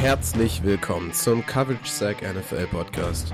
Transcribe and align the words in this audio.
Herzlich 0.00 0.62
willkommen 0.64 1.12
zum 1.12 1.44
Coverage 1.44 1.90
Sack 1.90 2.22
NFL 2.22 2.66
Podcast. 2.68 3.30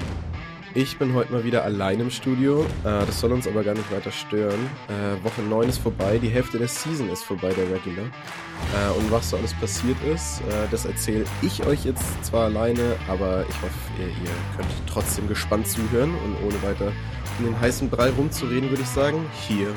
Ich 0.75 0.99
bin 0.99 1.15
heute 1.15 1.33
mal 1.33 1.45
wieder 1.45 1.63
allein 1.63 2.01
im 2.01 2.11
Studio. 2.11 2.63
Äh, 2.83 3.07
das 3.07 3.21
soll 3.21 3.31
uns 3.31 3.47
aber 3.47 3.63
gar 3.63 3.75
nicht 3.75 3.89
weiter 3.93 4.11
stören. 4.11 4.69
Äh, 4.89 5.25
Woche 5.25 5.43
9 5.43 5.69
ist 5.69 5.79
vorbei, 5.79 6.19
die 6.19 6.29
Hälfte 6.29 6.59
der 6.59 6.67
Season 6.67 7.09
ist 7.09 7.23
vorbei, 7.23 7.53
der 7.55 7.71
Regular. 7.71 8.07
Äh, 8.07 8.99
und 8.99 9.13
was 9.13 9.31
so 9.31 9.37
alles 9.37 9.55
passiert 9.55 9.97
ist, 10.13 10.43
das 10.73 10.87
erzähle 10.87 11.25
ich 11.41 11.65
euch 11.65 11.85
jetzt 11.85 12.25
zwar 12.25 12.47
alleine, 12.47 12.97
aber 13.07 13.45
ich 13.49 13.63
hoffe, 13.63 13.79
ihr, 14.01 14.09
ihr 14.09 14.57
könnt 14.57 14.69
trotzdem 14.89 15.29
gespannt 15.29 15.69
zuhören 15.69 16.11
und 16.25 16.37
ohne 16.45 16.61
weiter 16.65 16.93
um 17.39 17.45
den 17.45 17.61
heißen 17.61 17.89
Brei 17.89 18.11
rumzureden, 18.11 18.71
würde 18.71 18.83
ich 18.83 18.89
sagen, 18.89 19.25
here 19.47 19.73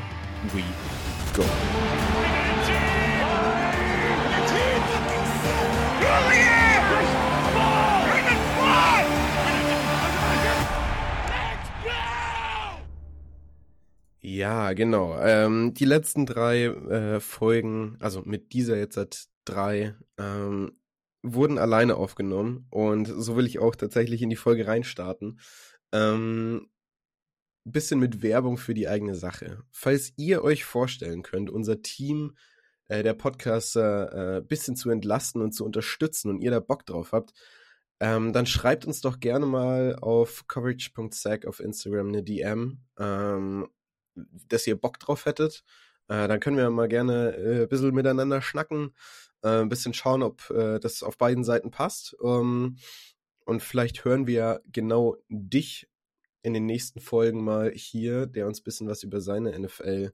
we 0.53 0.63
go. 1.35 1.43
Ja, 14.39 14.71
genau. 14.71 15.19
Ähm, 15.19 15.73
die 15.73 15.83
letzten 15.83 16.25
drei 16.25 16.63
äh, 16.67 17.19
Folgen, 17.19 17.97
also 17.99 18.21
mit 18.23 18.53
dieser 18.53 18.77
jetzt 18.77 18.95
seit 18.95 19.25
drei, 19.43 19.95
ähm, 20.17 20.79
wurden 21.21 21.57
alleine 21.57 21.97
aufgenommen 21.97 22.65
und 22.69 23.05
so 23.07 23.35
will 23.35 23.45
ich 23.45 23.59
auch 23.59 23.75
tatsächlich 23.75 24.21
in 24.21 24.29
die 24.29 24.37
Folge 24.37 24.65
reinstarten. 24.65 25.41
Ähm, 25.91 26.69
bisschen 27.65 27.99
mit 27.99 28.21
Werbung 28.21 28.57
für 28.57 28.73
die 28.73 28.87
eigene 28.87 29.15
Sache. 29.15 29.61
Falls 29.71 30.13
ihr 30.15 30.41
euch 30.41 30.63
vorstellen 30.63 31.21
könnt, 31.21 31.49
unser 31.49 31.81
Team 31.81 32.37
äh, 32.87 33.03
der 33.03 33.15
Podcaster 33.15 34.37
äh, 34.37 34.41
bisschen 34.41 34.77
zu 34.77 34.89
entlasten 34.89 35.41
und 35.41 35.51
zu 35.51 35.65
unterstützen 35.65 36.29
und 36.29 36.39
ihr 36.39 36.51
da 36.51 36.61
Bock 36.61 36.85
drauf 36.85 37.11
habt, 37.11 37.33
ähm, 37.99 38.31
dann 38.31 38.45
schreibt 38.45 38.85
uns 38.85 39.01
doch 39.01 39.19
gerne 39.19 39.45
mal 39.45 39.97
auf 39.97 40.47
coverage.sac 40.47 41.45
auf 41.45 41.59
Instagram 41.59 42.07
eine 42.07 42.23
DM, 42.23 42.79
ähm, 42.97 43.67
dass 44.47 44.67
ihr 44.67 44.79
Bock 44.79 44.99
drauf 44.99 45.25
hättet. 45.25 45.63
Äh, 46.07 46.27
dann 46.27 46.39
können 46.39 46.57
wir 46.57 46.69
mal 46.69 46.87
gerne 46.87 47.35
äh, 47.35 47.61
ein 47.63 47.69
bisschen 47.69 47.93
miteinander 47.93 48.41
schnacken, 48.41 48.95
äh, 49.43 49.61
ein 49.61 49.69
bisschen 49.69 49.93
schauen, 49.93 50.23
ob 50.23 50.49
äh, 50.49 50.79
das 50.79 51.03
auf 51.03 51.17
beiden 51.17 51.43
Seiten 51.43 51.71
passt. 51.71 52.15
Ähm, 52.23 52.77
und 53.45 53.63
vielleicht 53.63 54.05
hören 54.05 54.27
wir 54.27 54.61
genau 54.71 55.17
dich 55.29 55.87
in 56.41 56.53
den 56.53 56.65
nächsten 56.65 56.99
Folgen 56.99 57.43
mal 57.43 57.71
hier, 57.71 58.25
der 58.25 58.47
uns 58.47 58.61
ein 58.61 58.63
bisschen 58.63 58.87
was 58.87 59.03
über 59.03 59.21
seine 59.21 59.57
NFL 59.57 60.13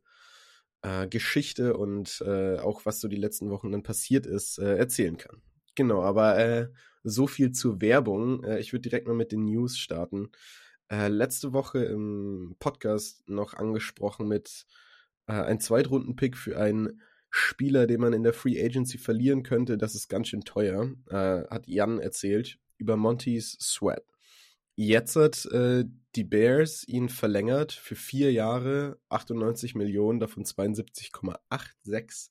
äh, 0.82 1.08
Geschichte 1.08 1.76
und 1.78 2.22
äh, 2.26 2.58
auch 2.60 2.86
was 2.86 3.00
so 3.00 3.08
die 3.08 3.16
letzten 3.16 3.50
Wochen 3.50 3.72
dann 3.72 3.84
passiert 3.84 4.26
ist, 4.26 4.60
äh, 4.60 4.78
erzählen 4.78 5.18
kann. 5.18 5.42
Genau, 5.76 6.02
aber 6.04 6.70
so 7.04 7.28
viel 7.28 7.52
zur 7.52 7.82
Werbung. 7.82 8.46
Ich 8.60 8.72
würde 8.72 8.90
direkt 8.90 9.08
mal 9.08 9.14
mit 9.14 9.34
den 9.34 9.44
News 9.44 9.78
starten. 9.78 10.30
Äh, 10.92 11.08
letzte 11.08 11.54
Woche 11.54 11.80
im 11.84 12.56
Podcast 12.60 13.28
noch 13.28 13.56
angesprochen 13.56 14.28
mit 14.28 14.66
äh, 15.28 15.34
ein 15.34 15.60
Zweitrunden-Pick 15.60 16.38
für 16.38 16.60
einen 16.60 17.02
Spieler, 17.32 17.88
den 17.88 18.02
man 18.02 18.14
in 18.14 18.24
der 18.24 18.34
Free 18.34 18.64
Agency 18.64 18.98
verlieren 18.98 19.44
könnte. 19.44 19.78
Das 19.78 19.96
ist 19.96 20.10
ganz 20.10 20.28
schön 20.28 20.42
teuer, 20.42 20.94
äh, 21.10 21.44
hat 21.50 21.68
Jan 21.68 22.00
erzählt 22.00 22.60
über 22.78 22.98
Monty's 22.98 23.58
Sweat. 23.60 24.06
Jetzt 24.76 25.16
hat 25.16 25.46
äh, 25.48 25.86
die 26.16 26.24
Bears 26.24 26.88
ihn 26.88 27.10
verlängert 27.10 27.72
für 27.72 27.96
vier 27.96 28.32
Jahre, 28.32 29.00
98 29.10 29.74
Millionen, 29.74 30.20
davon 30.20 30.44
72,86 30.44 32.30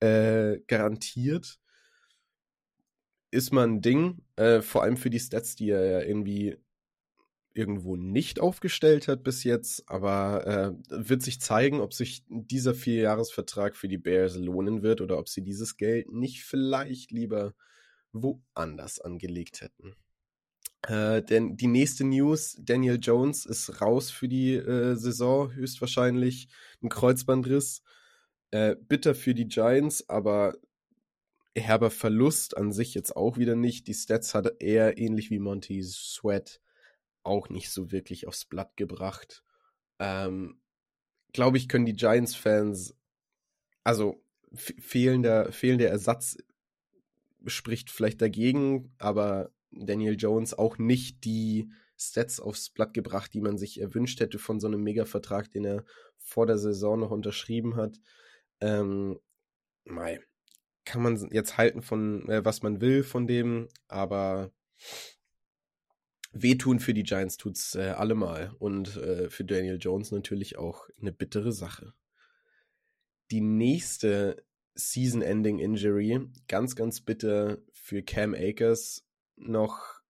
äh, 0.00 0.60
garantiert. 0.66 1.58
Ist 3.32 3.52
mal 3.52 3.66
ein 3.66 3.82
Ding, 3.82 4.22
äh, 4.36 4.62
vor 4.62 4.82
allem 4.82 4.96
für 4.96 5.10
die 5.10 5.20
Stats, 5.20 5.54
die 5.54 5.70
er 5.70 5.84
ja 5.84 6.00
irgendwie 6.00 6.56
irgendwo 7.52 7.96
nicht 7.96 8.40
aufgestellt 8.40 9.08
hat 9.08 9.22
bis 9.22 9.44
jetzt, 9.44 9.88
aber 9.88 10.46
äh, 10.46 10.72
wird 10.88 11.22
sich 11.22 11.40
zeigen, 11.40 11.80
ob 11.80 11.92
sich 11.92 12.24
dieser 12.28 12.74
Vierjahresvertrag 12.74 13.76
für 13.76 13.88
die 13.88 13.98
Bears 13.98 14.36
lohnen 14.36 14.82
wird 14.82 15.00
oder 15.00 15.18
ob 15.18 15.28
sie 15.28 15.42
dieses 15.42 15.76
Geld 15.76 16.12
nicht 16.12 16.44
vielleicht 16.44 17.10
lieber 17.10 17.54
woanders 18.12 19.00
angelegt 19.00 19.60
hätten. 19.60 19.94
Äh, 20.86 21.22
denn 21.22 21.56
die 21.56 21.66
nächste 21.66 22.04
News, 22.04 22.56
Daniel 22.60 22.98
Jones 23.00 23.44
ist 23.44 23.80
raus 23.80 24.10
für 24.10 24.28
die 24.28 24.54
äh, 24.54 24.94
Saison, 24.94 25.52
höchstwahrscheinlich 25.52 26.48
ein 26.82 26.88
Kreuzbandriss. 26.88 27.82
Äh, 28.50 28.76
bitter 28.76 29.14
für 29.14 29.34
die 29.34 29.46
Giants, 29.46 30.08
aber 30.08 30.56
herber 31.54 31.90
Verlust 31.90 32.56
an 32.56 32.72
sich 32.72 32.94
jetzt 32.94 33.14
auch 33.14 33.36
wieder 33.36 33.56
nicht. 33.56 33.86
Die 33.86 33.94
Stats 33.94 34.34
hat 34.34 34.60
er 34.60 34.98
ähnlich 34.98 35.30
wie 35.30 35.38
Monty 35.38 35.82
Sweat 35.82 36.60
auch 37.22 37.48
nicht 37.48 37.70
so 37.70 37.92
wirklich 37.92 38.26
aufs 38.26 38.44
Blatt 38.44 38.76
gebracht. 38.76 39.42
Ähm, 39.98 40.60
Glaube 41.32 41.58
ich, 41.58 41.68
können 41.68 41.86
die 41.86 41.94
Giants-Fans, 41.94 42.96
also 43.84 44.24
fehlender, 44.52 45.52
fehlender 45.52 45.88
Ersatz 45.88 46.36
spricht 47.46 47.90
vielleicht 47.90 48.20
dagegen, 48.20 48.92
aber 48.98 49.52
Daniel 49.70 50.16
Jones 50.18 50.54
auch 50.54 50.78
nicht 50.78 51.24
die 51.24 51.70
Stats 51.96 52.40
aufs 52.40 52.70
Blatt 52.70 52.94
gebracht, 52.94 53.32
die 53.34 53.40
man 53.40 53.58
sich 53.58 53.80
erwünscht 53.80 54.20
hätte 54.20 54.38
von 54.38 54.58
so 54.58 54.66
einem 54.66 54.82
Mega-Vertrag, 54.82 55.50
den 55.50 55.64
er 55.64 55.84
vor 56.16 56.46
der 56.46 56.58
Saison 56.58 56.98
noch 56.98 57.10
unterschrieben 57.10 57.76
hat. 57.76 58.00
Ähm, 58.60 59.20
mei, 59.84 60.20
kann 60.84 61.02
man 61.02 61.30
jetzt 61.30 61.58
halten 61.58 61.82
von, 61.82 62.28
äh, 62.28 62.44
was 62.44 62.62
man 62.62 62.80
will 62.80 63.04
von 63.04 63.26
dem, 63.26 63.68
aber 63.86 64.50
wehtun 66.32 66.80
für 66.80 66.94
die 66.94 67.02
Giants 67.02 67.36
tut's 67.36 67.74
äh, 67.74 67.94
allemal 67.96 68.54
und 68.58 68.96
äh, 68.96 69.30
für 69.30 69.44
Daniel 69.44 69.78
Jones 69.80 70.12
natürlich 70.12 70.58
auch 70.58 70.88
eine 71.00 71.12
bittere 71.12 71.52
Sache. 71.52 71.92
Die 73.30 73.40
nächste 73.40 74.44
Season-Ending-Injury, 74.74 76.20
ganz, 76.48 76.76
ganz 76.76 77.00
bitter 77.00 77.58
für 77.72 78.02
Cam 78.02 78.34
Akers, 78.34 79.04
noch 79.36 80.00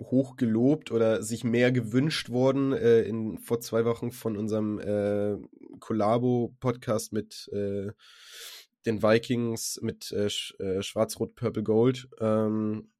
hoch 0.00 0.36
gelobt 0.36 0.90
oder 0.90 1.22
sich 1.22 1.44
mehr 1.44 1.72
gewünscht 1.72 2.30
worden 2.30 2.72
äh, 2.72 3.02
in, 3.02 3.38
vor 3.38 3.60
zwei 3.60 3.84
Wochen 3.84 4.10
von 4.10 4.36
unserem 4.36 4.78
äh, 4.80 5.36
Collabo-Podcast 5.78 7.12
mit 7.12 7.48
äh, 7.52 7.92
den 8.86 9.02
Vikings, 9.02 9.78
mit 9.82 10.12
äh, 10.12 10.26
äh 10.62 10.82
Schwarz-Rot, 10.82 11.36
Purple 11.36 11.62
Gold. 11.62 12.08
Ähm, 12.20 12.90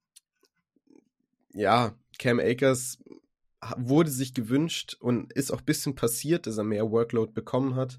ja, 1.55 1.97
Cam 2.19 2.41
Akers 2.41 2.99
wurde 3.77 4.11
sich 4.11 4.35
gewünscht 4.35 4.97
und 5.01 5.33
ist 5.33 5.51
auch 5.51 5.61
ein 5.61 5.65
bisschen 5.65 5.95
passiert, 5.95 6.47
dass 6.47 6.59
er 6.59 6.65
mehr 6.65 6.91
Workload 6.91 7.33
bekommen 7.33 7.77
hat. 7.77 7.99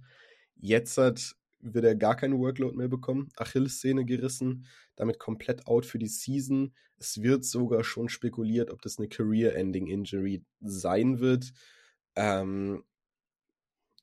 Jetzt 0.56 0.98
hat 0.98 1.36
wird 1.66 1.86
er 1.86 1.96
gar 1.96 2.16
keinen 2.16 2.38
Workload 2.38 2.78
mehr 2.78 2.88
bekommen. 2.88 3.30
Achillessehne 3.38 4.06
gerissen, 4.06 4.68
damit 4.96 5.20
komplett 5.20 5.66
out 5.68 5.86
für 5.86 5.98
die 5.98 6.08
Season. 6.08 6.76
Es 6.98 7.22
wird 7.22 7.44
sogar 7.44 7.84
schon 7.84 8.08
spekuliert, 8.08 8.70
ob 8.70 8.82
das 8.82 9.00
eine 9.00 9.08
Career-Ending-Injury 9.08 10.46
sein 10.62 11.20
wird. 11.20 11.52
Ähm, 12.16 12.84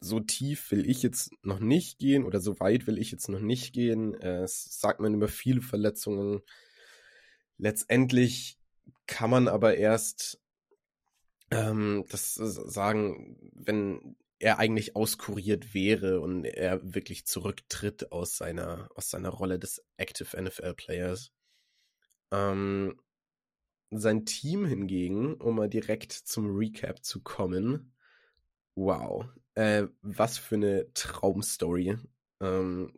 so 0.01 0.19
tief 0.19 0.73
will 0.73 0.89
ich 0.91 1.03
jetzt 1.03 1.31
noch 1.43 1.61
nicht 1.61 1.99
gehen 1.99 2.25
oder 2.25 2.41
so 2.41 2.59
weit 2.59 2.89
will 2.89 2.99
ich 2.99 3.13
jetzt 3.13 3.29
noch 3.29 3.41
nicht 3.41 3.73
gehen. 3.73 4.15
Äh, 4.15 4.43
es 4.43 4.81
sagt 4.81 5.01
man 5.01 5.15
über 5.15 5.29
viele 5.29 5.63
Verletzungen. 5.63 6.41
Letztendlich 7.59 8.59
kann 9.07 9.31
man 9.31 9.49
aber 9.49 9.77
erst 9.77 10.41
ähm, 11.51 12.05
das 12.11 12.35
sagen, 12.35 13.37
wenn 13.53 14.17
er 14.39 14.59
eigentlich 14.59 14.97
auskuriert 14.97 15.73
wäre 15.75 16.21
und 16.21 16.45
er 16.45 16.81
wirklich 16.83 17.27
zurücktritt 17.27 18.11
aus 18.11 18.37
seiner, 18.37 18.89
aus 18.97 19.11
seiner 19.11 19.29
Rolle 19.29 19.59
des 19.59 19.85
Active 19.97 20.41
NFL 20.41 20.75
Players. 20.75 21.31
Ähm, 22.33 23.01
sein 23.91 24.25
Team 24.25 24.65
hingegen, 24.65 25.35
um 25.35 25.57
mal 25.57 25.69
direkt 25.69 26.13
zum 26.13 26.57
Recap 26.57 27.05
zu 27.05 27.23
kommen, 27.23 27.95
wow, 28.75 29.27
äh, 29.55 29.85
was 30.01 30.39
für 30.39 30.57
eine 30.57 30.93
Traumstory. 30.95 31.99
Ähm, 32.41 32.93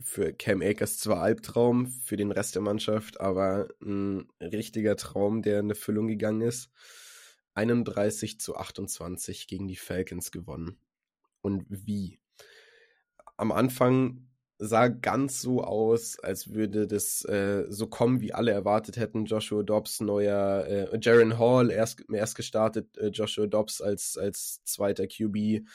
für 0.00 0.32
Cam 0.32 0.62
Akers 0.62 0.98
zwar 0.98 1.22
Albtraum, 1.22 1.86
für 1.86 2.16
den 2.16 2.32
Rest 2.32 2.54
der 2.54 2.62
Mannschaft, 2.62 3.20
aber 3.20 3.68
ein 3.82 4.28
richtiger 4.40 4.96
Traum, 4.96 5.42
der 5.42 5.60
in 5.60 5.70
Erfüllung 5.70 6.08
gegangen 6.08 6.42
ist. 6.42 6.70
31 7.54 8.40
zu 8.40 8.56
28 8.56 9.46
gegen 9.46 9.68
die 9.68 9.76
Falcons 9.76 10.32
gewonnen. 10.32 10.78
Und 11.42 11.66
wie? 11.68 12.18
Am 13.36 13.52
Anfang 13.52 14.28
sah 14.58 14.88
ganz 14.88 15.42
so 15.42 15.64
aus, 15.64 16.18
als 16.20 16.52
würde 16.54 16.86
das 16.86 17.24
äh, 17.24 17.64
so 17.68 17.88
kommen, 17.88 18.20
wie 18.20 18.32
alle 18.32 18.52
erwartet 18.52 18.96
hätten. 18.96 19.24
Joshua 19.24 19.64
Dobbs, 19.64 20.00
neuer 20.00 20.64
äh, 20.66 20.98
Jaron 21.00 21.38
Hall, 21.38 21.70
erst, 21.70 22.04
erst 22.12 22.36
gestartet, 22.36 22.96
äh, 22.96 23.08
Joshua 23.08 23.46
Dobbs 23.46 23.80
als, 23.80 24.16
als 24.16 24.62
zweiter 24.64 25.06
QB. 25.08 25.66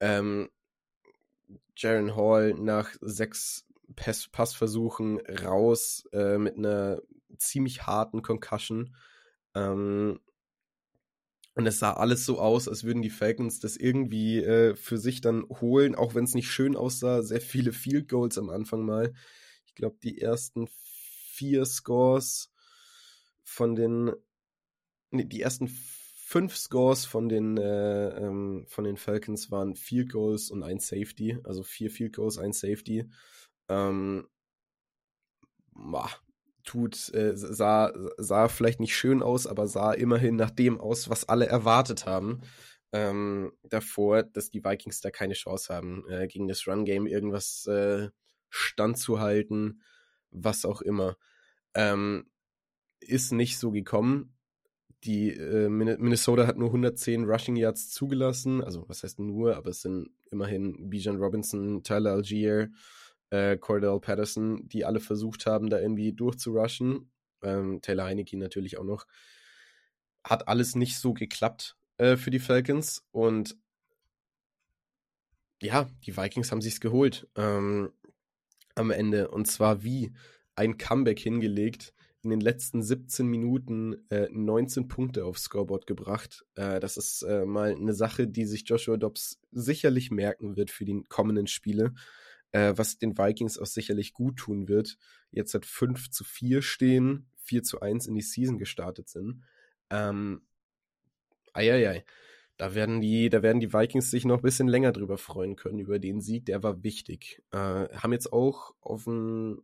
Ähm, 0.00 0.48
Jaron 1.76 2.16
Hall 2.16 2.54
nach 2.54 2.90
sechs 3.00 3.66
Pass 3.96 4.28
Passversuchen 4.28 5.18
raus 5.44 6.06
äh, 6.12 6.38
mit 6.38 6.56
einer 6.56 7.00
ziemlich 7.38 7.86
harten 7.86 8.22
Concussion. 8.22 8.94
Ähm, 9.54 10.20
und 11.54 11.66
es 11.66 11.80
sah 11.80 11.94
alles 11.94 12.24
so 12.24 12.38
aus, 12.38 12.68
als 12.68 12.84
würden 12.84 13.02
die 13.02 13.10
Falcons 13.10 13.58
das 13.58 13.76
irgendwie 13.76 14.38
äh, 14.38 14.76
für 14.76 14.98
sich 14.98 15.20
dann 15.20 15.44
holen, 15.48 15.96
auch 15.96 16.14
wenn 16.14 16.24
es 16.24 16.34
nicht 16.34 16.50
schön 16.50 16.76
aussah. 16.76 17.22
Sehr 17.22 17.40
viele 17.40 17.72
Field 17.72 18.08
Goals 18.08 18.38
am 18.38 18.48
Anfang 18.50 18.84
mal. 18.84 19.12
Ich 19.66 19.74
glaube, 19.74 19.96
die 20.02 20.20
ersten 20.20 20.68
vier 21.32 21.64
Scores 21.64 22.52
von 23.42 23.74
den, 23.74 24.12
nee, 25.10 25.24
die 25.24 25.42
ersten 25.42 25.68
fünf 26.28 26.58
Scores 26.58 27.06
von 27.06 27.30
den, 27.30 27.56
äh, 27.56 28.08
ähm, 28.18 28.66
von 28.68 28.84
den 28.84 28.98
Falcons 28.98 29.50
waren 29.50 29.74
Field 29.76 30.12
Goals 30.12 30.50
und 30.50 30.62
ein 30.62 30.78
Safety. 30.78 31.38
Also 31.42 31.62
vier 31.62 31.90
Field 31.90 32.16
Goals, 32.16 32.36
ein 32.36 32.52
Safety. 32.52 33.08
Ähm, 33.70 34.28
boah, 35.72 36.10
tut, 36.64 37.14
äh, 37.14 37.32
sah, 37.34 37.94
sah 38.18 38.48
vielleicht 38.48 38.78
nicht 38.78 38.94
schön 38.94 39.22
aus, 39.22 39.46
aber 39.46 39.66
sah 39.68 39.94
immerhin 39.94 40.36
nach 40.36 40.50
dem 40.50 40.78
aus, 40.78 41.08
was 41.08 41.26
alle 41.30 41.46
erwartet 41.46 42.04
haben. 42.04 42.42
Ähm, 42.92 43.52
davor, 43.62 44.22
dass 44.22 44.50
die 44.50 44.62
Vikings 44.62 45.00
da 45.00 45.10
keine 45.10 45.34
Chance 45.34 45.72
haben, 45.72 46.06
äh, 46.10 46.26
gegen 46.26 46.46
das 46.46 46.66
Run-Game 46.66 47.06
irgendwas 47.06 47.66
äh, 47.66 48.10
standzuhalten, 48.50 49.82
was 50.30 50.66
auch 50.66 50.82
immer. 50.82 51.16
Ähm, 51.72 52.30
ist 53.00 53.32
nicht 53.32 53.58
so 53.58 53.70
gekommen. 53.70 54.37
Die 55.04 55.30
äh, 55.30 55.68
Minnesota 55.68 56.46
hat 56.46 56.58
nur 56.58 56.68
110 56.68 57.24
Rushing 57.24 57.56
Yards 57.56 57.90
zugelassen, 57.90 58.62
also 58.64 58.88
was 58.88 59.04
heißt 59.04 59.20
nur, 59.20 59.56
aber 59.56 59.70
es 59.70 59.82
sind 59.82 60.10
immerhin 60.30 60.90
Bijan 60.90 61.16
Robinson, 61.16 61.84
Tyler 61.84 62.12
Algier, 62.12 62.70
äh, 63.30 63.56
Cordell 63.56 64.00
Patterson, 64.00 64.68
die 64.68 64.84
alle 64.84 65.00
versucht 65.00 65.46
haben, 65.46 65.70
da 65.70 65.78
irgendwie 65.78 66.12
durchzurushen. 66.12 67.10
Ähm, 67.42 67.80
Taylor 67.80 68.06
Heineke 68.06 68.36
natürlich 68.36 68.78
auch 68.78 68.84
noch. 68.84 69.06
Hat 70.24 70.48
alles 70.48 70.74
nicht 70.74 70.98
so 70.98 71.14
geklappt 71.14 71.76
äh, 71.98 72.16
für 72.16 72.30
die 72.30 72.40
Falcons 72.40 73.04
und 73.12 73.56
ja, 75.62 75.88
die 76.06 76.16
Vikings 76.16 76.50
haben 76.50 76.60
sich's 76.60 76.80
geholt 76.80 77.28
ähm, 77.36 77.92
am 78.74 78.90
Ende 78.90 79.28
und 79.28 79.46
zwar 79.46 79.82
wie 79.82 80.12
ein 80.54 80.78
Comeback 80.78 81.18
hingelegt, 81.18 81.92
in 82.32 82.38
den 82.38 82.40
letzten 82.40 82.82
17 82.82 83.26
Minuten 83.26 84.04
äh, 84.10 84.28
19 84.30 84.88
Punkte 84.88 85.24
aufs 85.24 85.44
Scoreboard 85.44 85.86
gebracht. 85.86 86.44
Äh, 86.54 86.80
das 86.80 86.96
ist 86.96 87.22
äh, 87.22 87.44
mal 87.44 87.72
eine 87.72 87.94
Sache, 87.94 88.28
die 88.28 88.44
sich 88.44 88.68
Joshua 88.68 88.96
Dobbs 88.96 89.40
sicherlich 89.50 90.10
merken 90.10 90.56
wird 90.56 90.70
für 90.70 90.84
die 90.84 91.02
kommenden 91.08 91.46
Spiele 91.46 91.94
äh, 92.52 92.72
was 92.76 92.98
den 92.98 93.16
Vikings 93.16 93.58
auch 93.58 93.66
sicherlich 93.66 94.12
gut 94.12 94.36
tun 94.36 94.68
wird. 94.68 94.96
Jetzt 95.30 95.54
hat 95.54 95.66
5 95.66 96.10
zu 96.10 96.24
4 96.24 96.62
stehen, 96.62 97.30
4 97.44 97.62
zu 97.62 97.80
1 97.80 98.06
in 98.06 98.14
die 98.14 98.22
Season 98.22 98.58
gestartet 98.58 99.08
sind. 99.08 99.42
Ähm, 99.90 100.42
eieiei. 101.52 102.04
Da 102.56 102.74
werden, 102.74 103.00
die, 103.00 103.28
da 103.28 103.42
werden 103.42 103.60
die 103.60 103.72
Vikings 103.72 104.10
sich 104.10 104.24
noch 104.24 104.38
ein 104.38 104.42
bisschen 104.42 104.66
länger 104.66 104.90
drüber 104.92 105.16
freuen 105.16 105.54
können, 105.54 105.78
über 105.78 105.98
den 106.00 106.20
Sieg. 106.20 106.46
Der 106.46 106.62
war 106.62 106.82
wichtig. 106.82 107.42
Äh, 107.52 107.56
haben 107.56 108.12
jetzt 108.12 108.32
auch 108.32 108.74
auf 108.80 109.04
dem 109.04 109.62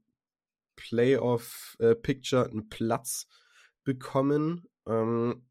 Playoff-Picture 0.77 2.47
äh, 2.47 2.51
einen 2.51 2.69
Platz 2.69 3.29
bekommen. 3.85 4.69
Ähm, 4.87 5.45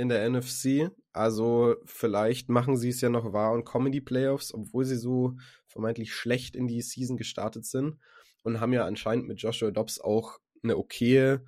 in 0.00 0.08
der 0.08 0.28
NFC. 0.28 0.90
Also 1.12 1.76
vielleicht 1.84 2.48
machen 2.48 2.78
sie 2.78 2.88
es 2.88 3.02
ja 3.02 3.10
noch 3.10 3.34
wahr 3.34 3.52
und 3.52 3.64
kommen 3.64 3.86
in 3.86 3.92
die 3.92 4.00
Playoffs, 4.00 4.54
obwohl 4.54 4.86
sie 4.86 4.96
so 4.96 5.36
vermeintlich 5.66 6.14
schlecht 6.14 6.56
in 6.56 6.66
die 6.66 6.80
Season 6.80 7.18
gestartet 7.18 7.66
sind 7.66 7.98
und 8.42 8.60
haben 8.60 8.72
ja 8.72 8.86
anscheinend 8.86 9.28
mit 9.28 9.42
Joshua 9.42 9.70
Dobbs 9.70 10.00
auch 10.00 10.38
eine 10.62 10.78
okaye, 10.78 11.44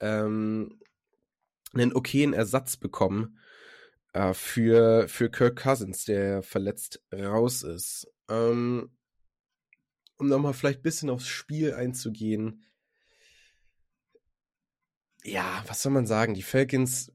ähm, 0.00 0.80
einen 1.74 1.92
okayen 1.92 2.32
Ersatz 2.32 2.78
bekommen 2.78 3.38
äh, 4.14 4.32
für, 4.32 5.06
für 5.08 5.30
Kirk 5.30 5.62
Cousins, 5.62 6.06
der 6.06 6.42
verletzt 6.42 7.02
raus 7.12 7.62
ist. 7.62 8.10
Ähm, 8.30 8.96
um 10.22 10.28
nochmal 10.28 10.54
vielleicht 10.54 10.80
ein 10.80 10.84
bisschen 10.84 11.10
aufs 11.10 11.26
Spiel 11.26 11.74
einzugehen. 11.74 12.64
Ja, 15.24 15.62
was 15.66 15.82
soll 15.82 15.92
man 15.92 16.06
sagen? 16.06 16.34
Die 16.34 16.42
Falcons 16.42 17.12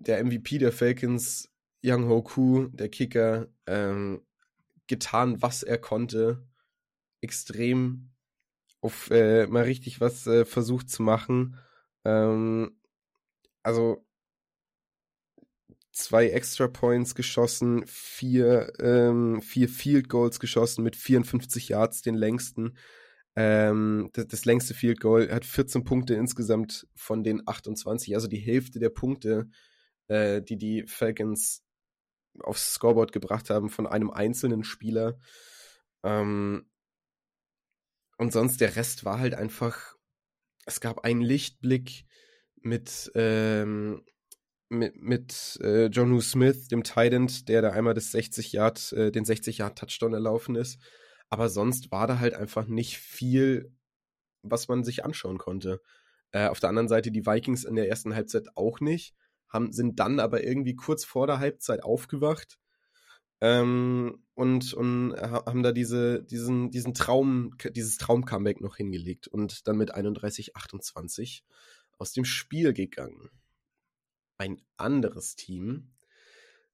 der 0.00 0.24
MVP 0.24 0.58
der 0.58 0.72
Falcons, 0.72 1.50
Young 1.84 2.08
Hoku, 2.08 2.68
der 2.68 2.88
Kicker, 2.88 3.48
ähm, 3.66 4.22
getan, 4.86 5.40
was 5.42 5.62
er 5.62 5.78
konnte. 5.78 6.46
Extrem 7.20 8.10
auf 8.80 9.10
äh, 9.10 9.46
mal 9.46 9.64
richtig 9.64 10.00
was 10.00 10.26
äh, 10.26 10.44
versucht 10.46 10.88
zu 10.88 11.02
machen. 11.02 11.58
Ähm, 12.04 12.78
also 13.62 14.06
zwei 16.04 16.28
Extra 16.28 16.68
Points 16.68 17.14
geschossen, 17.14 17.84
vier, 17.86 18.72
ähm, 18.80 19.40
vier 19.42 19.68
Field 19.68 20.08
Goals 20.08 20.40
geschossen 20.40 20.82
mit 20.84 20.96
54 20.96 21.68
Yards, 21.68 22.02
den 22.02 22.14
längsten. 22.14 22.76
Ähm, 23.36 24.10
das, 24.12 24.26
das, 24.26 24.44
längste 24.44 24.74
Field 24.74 25.00
Goal 25.00 25.30
hat 25.30 25.44
14 25.44 25.84
Punkte 25.84 26.14
insgesamt 26.14 26.86
von 26.94 27.22
den 27.22 27.46
28, 27.46 28.14
also 28.14 28.28
die 28.28 28.38
Hälfte 28.38 28.80
der 28.80 28.90
Punkte 28.90 29.48
äh, 30.10 30.42
die 30.42 30.58
die 30.58 30.84
Falcons 30.86 31.62
aufs 32.40 32.74
Scoreboard 32.74 33.12
gebracht 33.12 33.48
haben 33.48 33.70
von 33.70 33.86
einem 33.86 34.10
einzelnen 34.10 34.64
Spieler. 34.64 35.18
Ähm, 36.02 36.68
und 38.18 38.32
sonst 38.32 38.60
der 38.60 38.76
Rest 38.76 39.04
war 39.04 39.18
halt 39.18 39.34
einfach, 39.34 39.96
es 40.66 40.80
gab 40.80 41.04
einen 41.04 41.22
Lichtblick 41.22 42.06
mit, 42.56 43.10
ähm, 43.14 44.04
mit, 44.70 45.02
mit 45.02 45.58
äh, 45.62 45.86
John 45.86 46.18
Smith, 46.22 46.68
dem 46.68 46.84
Tident, 46.84 47.48
der 47.48 47.60
da 47.60 47.70
einmal 47.70 47.94
das 47.94 48.12
60 48.12 48.52
Yard, 48.52 48.92
äh, 48.92 49.10
den 49.10 49.24
60 49.24 49.58
Yard 49.58 49.78
Touchdown 49.78 50.14
erlaufen 50.14 50.54
ist. 50.54 50.80
Aber 51.28 51.48
sonst 51.48 51.90
war 51.92 52.06
da 52.06 52.18
halt 52.18 52.34
einfach 52.34 52.66
nicht 52.66 52.98
viel, 52.98 53.72
was 54.42 54.68
man 54.68 54.84
sich 54.84 55.04
anschauen 55.04 55.38
konnte. 55.38 55.80
Äh, 56.30 56.46
auf 56.46 56.60
der 56.60 56.70
anderen 56.70 56.88
Seite 56.88 57.10
die 57.10 57.26
Vikings 57.26 57.64
in 57.64 57.74
der 57.74 57.88
ersten 57.88 58.14
Halbzeit 58.14 58.48
auch 58.54 58.80
nicht 58.80 59.14
haben, 59.48 59.72
sind 59.72 59.98
dann 59.98 60.20
aber 60.20 60.44
irgendwie 60.44 60.76
kurz 60.76 61.04
vor 61.04 61.26
der 61.26 61.40
Halbzeit 61.40 61.82
aufgewacht 61.82 62.58
ähm, 63.40 64.22
und, 64.34 64.72
und 64.74 65.14
haben 65.16 65.62
da 65.64 65.72
diese, 65.72 66.22
diesen, 66.22 66.70
diesen 66.70 66.94
Traum, 66.94 67.56
dieses 67.74 67.98
Traum-Comeback 67.98 68.60
noch 68.60 68.76
hingelegt 68.76 69.26
und 69.26 69.66
dann 69.66 69.76
mit 69.76 69.94
31-28 69.94 71.42
aus 71.98 72.12
dem 72.12 72.24
Spiel 72.24 72.72
gegangen. 72.72 73.30
Ein 74.40 74.62
anderes 74.78 75.36
Team, 75.36 75.92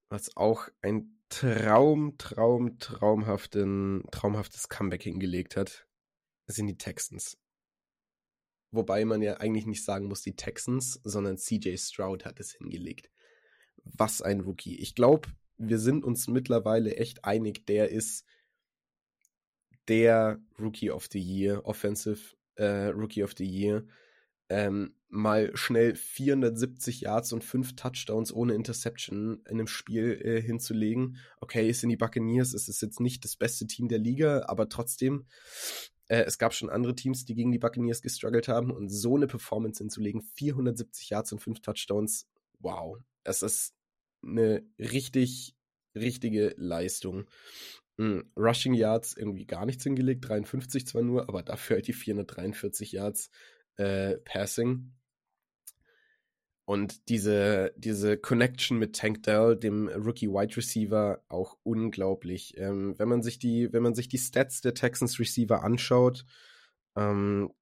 was 0.08 0.36
auch 0.36 0.68
ein 0.82 1.18
Traum, 1.30 2.16
Traum, 2.16 2.78
traumhaften, 2.78 4.04
traumhaftes 4.12 4.68
Comeback 4.68 5.02
hingelegt 5.02 5.56
hat, 5.56 5.88
sind 6.46 6.68
die 6.68 6.78
Texans. 6.78 7.36
Wobei 8.70 9.04
man 9.04 9.20
ja 9.20 9.38
eigentlich 9.38 9.66
nicht 9.66 9.84
sagen 9.84 10.06
muss, 10.06 10.22
die 10.22 10.36
Texans, 10.36 11.00
sondern 11.02 11.38
CJ 11.38 11.76
Stroud 11.76 12.24
hat 12.24 12.38
es 12.38 12.52
hingelegt. 12.52 13.10
Was 13.82 14.22
ein 14.22 14.42
Rookie. 14.42 14.76
Ich 14.76 14.94
glaube, 14.94 15.28
wir 15.56 15.80
sind 15.80 16.04
uns 16.04 16.28
mittlerweile 16.28 16.94
echt 16.94 17.24
einig, 17.24 17.66
der 17.66 17.90
ist 17.90 18.24
der 19.88 20.40
Rookie 20.56 20.92
of 20.92 21.08
the 21.10 21.18
Year, 21.18 21.66
Offensive 21.66 22.36
äh, 22.54 22.90
Rookie 22.90 23.24
of 23.24 23.34
the 23.36 23.44
Year. 23.44 23.84
Ähm, 24.48 24.95
mal 25.08 25.56
schnell 25.56 25.94
470 25.94 27.02
Yards 27.02 27.32
und 27.32 27.44
5 27.44 27.76
Touchdowns 27.76 28.32
ohne 28.32 28.54
Interception 28.54 29.40
in 29.46 29.58
einem 29.58 29.66
Spiel 29.66 30.20
äh, 30.22 30.42
hinzulegen. 30.42 31.18
Okay, 31.40 31.68
es 31.68 31.80
sind 31.80 31.90
die 31.90 31.96
Buccaneers, 31.96 32.54
es 32.54 32.68
ist 32.68 32.82
jetzt 32.82 33.00
nicht 33.00 33.24
das 33.24 33.36
beste 33.36 33.66
Team 33.66 33.88
der 33.88 33.98
Liga, 33.98 34.44
aber 34.48 34.68
trotzdem 34.68 35.26
äh, 36.08 36.22
es 36.22 36.38
gab 36.38 36.54
schon 36.54 36.70
andere 36.70 36.94
Teams, 36.94 37.24
die 37.24 37.34
gegen 37.34 37.52
die 37.52 37.58
Buccaneers 37.58 38.02
gestruggelt 38.02 38.48
haben 38.48 38.70
und 38.70 38.88
so 38.88 39.16
eine 39.16 39.26
Performance 39.26 39.78
hinzulegen, 39.78 40.22
470 40.22 41.10
Yards 41.10 41.32
und 41.32 41.40
5 41.40 41.60
Touchdowns, 41.60 42.28
wow, 42.58 42.98
es 43.24 43.42
ist 43.42 43.74
eine 44.22 44.64
richtig, 44.78 45.56
richtige 45.94 46.54
Leistung. 46.56 47.26
Mhm. 47.96 48.30
Rushing 48.36 48.74
Yards 48.74 49.16
irgendwie 49.16 49.46
gar 49.46 49.66
nichts 49.66 49.84
hingelegt, 49.84 50.28
53 50.28 50.86
zwar 50.86 51.02
nur, 51.02 51.28
aber 51.28 51.42
dafür 51.42 51.76
halt 51.76 51.88
die 51.88 51.92
443 51.92 52.92
Yards 52.92 53.30
äh, 53.76 54.16
Passing. 54.18 54.92
Und 56.64 57.08
diese, 57.08 57.72
diese 57.76 58.18
Connection 58.18 58.78
mit 58.78 58.96
Tank 58.96 59.22
Dell, 59.22 59.56
dem 59.56 59.86
Rookie 59.88 60.28
Wide 60.28 60.56
Receiver, 60.56 61.22
auch 61.28 61.56
unglaublich. 61.62 62.58
Ähm, 62.58 62.98
wenn 62.98 63.08
man 63.08 63.22
sich 63.22 63.38
die, 63.38 63.72
wenn 63.72 63.84
man 63.84 63.94
sich 63.94 64.08
die 64.08 64.18
Stats 64.18 64.62
der 64.62 64.74
Texans 64.74 65.20
Receiver 65.20 65.62
anschaut, 65.62 66.24
ähm, 66.96 67.52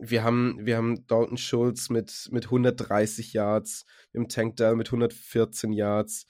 wir 0.00 0.24
haben, 0.24 0.58
wir 0.66 0.76
haben 0.76 1.06
Dalton 1.06 1.36
Schultz 1.36 1.90
mit, 1.90 2.28
mit 2.32 2.46
130 2.46 3.32
Yards, 3.34 3.84
haben 4.14 4.28
Tank 4.28 4.56
Dell 4.56 4.74
mit 4.74 4.88
114 4.88 5.72
Yards, 5.72 6.26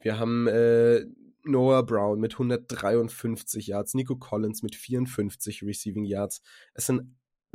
wir 0.00 0.18
haben 0.18 0.48
äh, 0.48 1.04
Noah 1.44 1.84
Brown 1.84 2.18
mit 2.20 2.34
153 2.34 3.68
Yards, 3.68 3.94
Nico 3.94 4.16
Collins 4.16 4.62
mit 4.62 4.74
54 4.74 5.62
Receiving 5.62 6.04
Yards. 6.04 6.42
Es 6.74 6.86
sind 6.86 7.14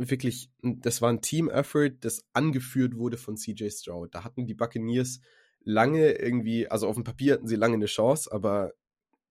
wirklich, 0.09 0.49
das 0.61 1.01
war 1.01 1.09
ein 1.09 1.21
Team-Effort, 1.21 1.91
das 2.01 2.25
angeführt 2.33 2.95
wurde 2.95 3.17
von 3.17 3.37
CJ 3.37 3.69
Stroud. 3.69 4.15
Da 4.15 4.23
hatten 4.23 4.45
die 4.45 4.53
Buccaneers 4.53 5.19
lange 5.63 6.13
irgendwie, 6.13 6.67
also 6.67 6.87
auf 6.87 6.95
dem 6.95 7.03
Papier 7.03 7.33
hatten 7.33 7.47
sie 7.47 7.55
lange 7.55 7.75
eine 7.75 7.85
Chance, 7.85 8.31
aber 8.31 8.73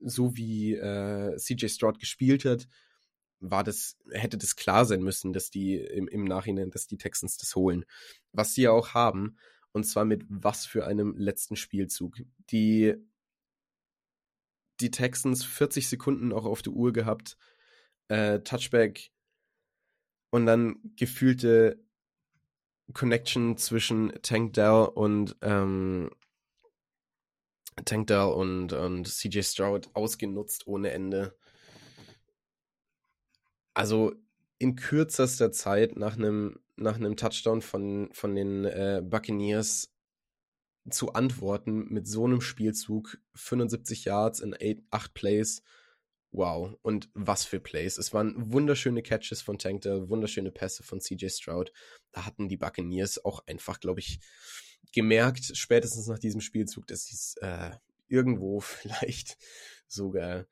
so 0.00 0.37
wie 0.37 0.75
äh, 0.75 1.37
CJ 1.37 1.69
Stroud 1.69 1.99
gespielt 1.99 2.45
hat, 2.45 2.69
war 3.41 3.65
das, 3.65 3.97
hätte 4.11 4.39
das 4.39 4.55
klar 4.55 4.85
sein 4.85 5.03
müssen, 5.03 5.33
dass 5.33 5.50
die 5.50 5.77
im, 5.77 6.09
im 6.09 6.25
Nachhinein, 6.25 6.71
dass 6.71 6.87
die 6.87 6.99
Texans 6.99 7.39
das 7.39 7.57
holen. 7.57 7.85
Was 8.33 8.55
sie 8.55 8.62
ja 8.62 8.71
auch 8.71 8.95
haben. 8.95 9.37
Und 9.73 9.85
zwar 9.85 10.05
mit 10.05 10.25
was 10.29 10.67
für 10.67 10.87
einem 10.87 11.17
letzten 11.17 11.57
Spielzug. 11.57 12.19
Die, 12.50 12.95
die 14.81 14.91
Texans 14.91 15.45
40 15.45 15.89
Sekunden 15.89 16.33
auch 16.33 16.45
auf 16.45 16.61
der 16.62 16.73
Uhr 16.73 16.93
gehabt, 16.93 17.39
äh, 18.09 18.41
Touchback 18.41 19.11
und 20.30 20.46
dann 20.46 20.80
gefühlte 20.96 21.78
Connection 22.92 23.56
zwischen 23.56 24.12
Tank 24.22 24.54
Dell 24.54 24.88
und 24.94 25.37
ähm, 25.42 26.10
Tank 27.84 28.08
Dell 28.08 28.32
und, 28.32 28.72
und 28.72 29.06
CJ 29.06 29.42
Stroud 29.42 29.90
ausgenutzt 29.94 30.66
ohne 30.66 30.90
Ende. 30.90 31.37
Also 33.75 34.12
in 34.58 34.76
kürzester 34.76 35.52
Zeit 35.52 35.96
nach 35.96 36.16
einem 36.16 36.58
nach 36.80 36.96
einem 36.96 37.16
Touchdown 37.16 37.62
von, 37.62 38.08
von 38.12 38.34
den 38.34 38.64
äh, 38.64 39.02
Buccaneers 39.04 39.92
zu 40.88 41.12
antworten 41.12 41.87
mit 41.90 42.08
so 42.08 42.25
einem 42.25 42.40
Spielzug, 42.40 43.18
75 43.34 44.06
Yards 44.06 44.40
in 44.40 44.56
8 44.90 45.14
Plays. 45.14 45.62
Wow, 46.32 46.76
und 46.82 47.10
was 47.12 47.44
für 47.44 47.58
Plays. 47.58 47.99
Es 47.99 48.14
waren 48.14 48.52
wunderschöne 48.52 49.02
Catches 49.02 49.42
von 49.42 49.58
Tank 49.58 49.84
wunderschöne 49.84 50.52
Pässe 50.52 50.84
von 50.84 51.00
CJ 51.00 51.28
Stroud. 51.28 51.72
Da 52.12 52.25
hatten 52.25 52.49
die 52.49 52.56
Buccaneers 52.56 53.25
auch 53.25 53.44
einfach, 53.46 53.80
glaube 53.80 53.99
ich, 54.00 54.20
gemerkt, 54.92 55.56
spätestens 55.56 56.06
nach 56.06 56.20
diesem 56.20 56.40
Spielzug, 56.40 56.87
dass 56.87 57.06
sie 57.06 57.14
es 57.14 57.37
äh, 57.40 57.70
irgendwo 58.08 58.60
vielleicht 58.60 59.38
sogar, 59.88 60.46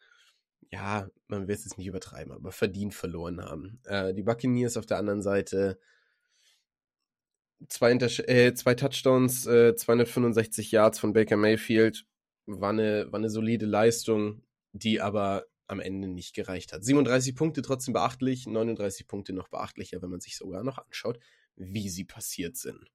ja, 0.70 1.08
man 1.28 1.47
will 1.47 1.54
es 1.54 1.64
jetzt 1.64 1.78
nicht 1.78 1.87
übertreiben, 1.87 2.32
aber 2.32 2.50
verdient 2.50 2.94
verloren 2.94 3.40
haben. 3.40 3.80
Äh, 3.85 4.14
die 4.14 4.25
Buccaneers 4.25 4.76
auf 4.76 4.87
der 4.87 4.99
anderen 4.99 5.23
Seite 5.23 5.78
zwei, 7.68 7.92
Intersch 7.92 8.20
äh, 8.20 8.54
zwei 8.54 8.75
Touchdowns, 8.75 9.47
äh, 9.47 9.75
265 9.75 10.73
Yards 10.73 10.99
von 10.99 11.12
Baker 11.12 11.37
Mayfield. 11.37 12.04
War 12.47 12.70
eine, 12.70 13.12
war 13.12 13.18
eine 13.18 13.30
solide 13.30 13.66
Leistung, 13.66 14.42
die 14.73 15.00
aber 15.00 15.44
am 15.69 15.81
Ende 15.81 16.09
nicht 16.09 16.35
gereicht 16.35 16.73
hat. 16.73 16.85
37 16.85 17.35
Punkte 17.35 17.63
trotzdem 17.63 17.95
beachtlich, 17.95 18.47
39 18.47 19.07
Punkte 19.07 19.33
noch 19.33 19.49
beachtlicher, 19.49 20.03
wenn 20.03 20.11
man 20.11 20.21
sich 20.21 20.37
sogar 20.37 20.65
noch 20.65 20.79
anschaut, 20.79 21.19
wie 21.57 21.89
sie 21.89 22.05
passiert 22.05 22.57
sind. 22.57 22.91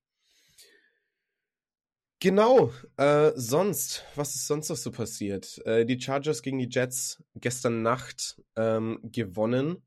Genau, 2.19 2.71
äh, 2.97 3.31
sonst, 3.35 4.05
was 4.15 4.35
ist 4.35 4.47
sonst 4.47 4.69
noch 4.69 4.77
so 4.77 4.91
passiert? 4.91 5.61
Äh, 5.65 5.85
die 5.85 5.99
Chargers 5.99 6.41
gegen 6.41 6.59
die 6.59 6.69
Jets 6.69 7.21
gestern 7.35 7.81
Nacht 7.81 8.41
ähm, 8.55 8.99
gewonnen 9.03 9.83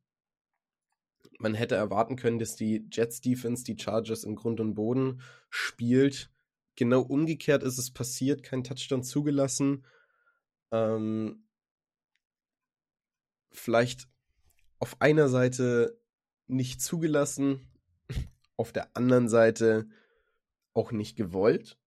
man 1.38 1.54
hätte 1.54 1.74
erwarten 1.74 2.16
können, 2.16 2.38
dass 2.38 2.56
die 2.56 2.86
Jets 2.90 3.20
Defense 3.20 3.64
die 3.64 3.76
Chargers 3.78 4.24
im 4.24 4.36
Grund 4.36 4.60
und 4.60 4.74
Boden 4.74 5.20
spielt. 5.50 6.30
Genau 6.76 7.02
umgekehrt 7.02 7.62
ist 7.62 7.78
es 7.78 7.92
passiert, 7.92 8.42
kein 8.42 8.64
Touchdown 8.64 9.02
zugelassen. 9.02 9.84
Ähm, 10.70 11.45
vielleicht 13.58 14.08
auf 14.78 15.00
einer 15.00 15.28
Seite 15.28 16.00
nicht 16.46 16.80
zugelassen, 16.80 17.68
auf 18.56 18.72
der 18.72 18.96
anderen 18.96 19.28
Seite 19.28 19.88
auch 20.72 20.92
nicht 20.92 21.16
gewollt. 21.16 21.78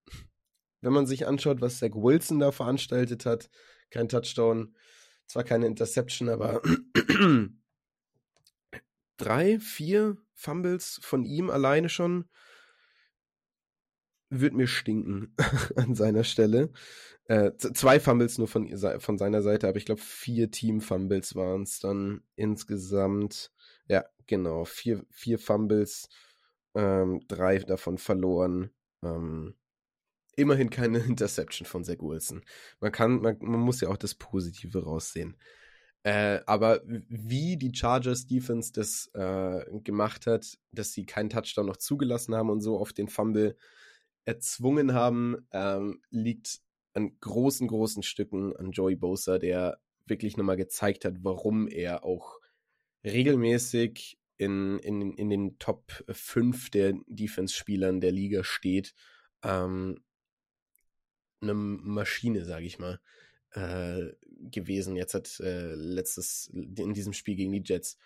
Wenn 0.81 0.93
man 0.93 1.07
sich 1.07 1.27
anschaut, 1.27 1.61
was 1.61 1.79
Zach 1.79 1.93
Wilson 1.93 2.39
da 2.39 2.51
veranstaltet 2.51 3.25
hat, 3.25 3.49
kein 3.89 4.09
Touchdown, 4.09 4.75
zwar 5.27 5.43
keine 5.43 5.67
Interception, 5.67 6.29
aber 6.29 6.61
drei, 9.17 9.59
vier 9.59 10.17
Fumbles 10.33 10.99
von 11.03 11.25
ihm 11.25 11.49
alleine 11.49 11.89
schon, 11.89 12.29
würde 14.29 14.55
mir 14.55 14.67
stinken 14.67 15.35
an 15.75 15.95
seiner 15.95 16.23
Stelle. 16.23 16.71
Äh, 17.29 17.55
zwei 17.57 17.99
Fumbles 17.99 18.39
nur 18.39 18.47
von, 18.47 18.75
von 18.99 19.19
seiner 19.19 19.43
Seite, 19.43 19.67
aber 19.67 19.77
ich 19.77 19.85
glaube, 19.85 20.01
vier 20.01 20.49
Team-Fumbles 20.49 21.35
waren 21.35 21.61
es 21.61 21.79
dann 21.79 22.23
insgesamt. 22.35 23.51
Ja, 23.87 24.05
genau, 24.25 24.65
vier, 24.65 25.05
vier 25.11 25.37
Fumbles, 25.37 26.09
ähm, 26.73 27.21
drei 27.27 27.59
davon 27.59 27.99
verloren. 27.99 28.71
Ähm, 29.03 29.53
immerhin 30.37 30.71
keine 30.71 30.97
Interception 31.05 31.67
von 31.67 31.83
Zach 31.83 31.99
Wilson. 31.99 32.41
Man 32.79 32.91
kann, 32.91 33.21
man, 33.21 33.37
man 33.41 33.59
muss 33.59 33.81
ja 33.81 33.89
auch 33.89 33.97
das 33.97 34.15
Positive 34.15 34.83
raussehen. 34.83 35.37
Äh, 36.01 36.39
aber 36.47 36.81
wie 36.83 37.57
die 37.57 37.75
Chargers 37.75 38.25
Defense 38.25 38.71
das 38.73 39.11
äh, 39.13 39.65
gemacht 39.81 40.25
hat, 40.25 40.57
dass 40.71 40.93
sie 40.93 41.05
keinen 41.05 41.29
Touchdown 41.29 41.67
noch 41.67 41.77
zugelassen 41.77 42.33
haben 42.33 42.49
und 42.49 42.61
so 42.61 42.79
auf 42.79 42.91
den 42.91 43.07
Fumble 43.07 43.55
erzwungen 44.25 44.93
haben, 44.95 45.45
ähm, 45.51 46.01
liegt 46.09 46.61
an 46.93 47.17
großen, 47.19 47.67
großen 47.67 48.03
Stücken 48.03 48.55
an 48.55 48.71
Joey 48.71 48.95
Bosa, 48.95 49.37
der 49.37 49.79
wirklich 50.05 50.37
nochmal 50.37 50.57
gezeigt 50.57 51.05
hat, 51.05 51.23
warum 51.23 51.67
er 51.67 52.03
auch 52.03 52.39
regelmäßig 53.03 54.19
in, 54.37 54.79
in, 54.79 55.13
in 55.13 55.29
den 55.29 55.59
Top 55.59 56.03
5 56.09 56.69
der 56.71 56.93
Defense-Spielern 57.07 58.01
der 58.01 58.11
Liga 58.11 58.43
steht. 58.43 58.93
Ähm, 59.43 60.01
eine 61.41 61.53
Maschine, 61.53 62.45
sage 62.45 62.65
ich 62.65 62.79
mal. 62.79 62.99
Äh, 63.51 64.13
gewesen, 64.51 64.95
jetzt 64.95 65.13
hat 65.13 65.39
äh, 65.39 65.73
letztes, 65.73 66.47
in 66.53 66.93
diesem 66.93 67.13
Spiel 67.13 67.35
gegen 67.35 67.51
die 67.51 67.63
Jets. 67.65 67.97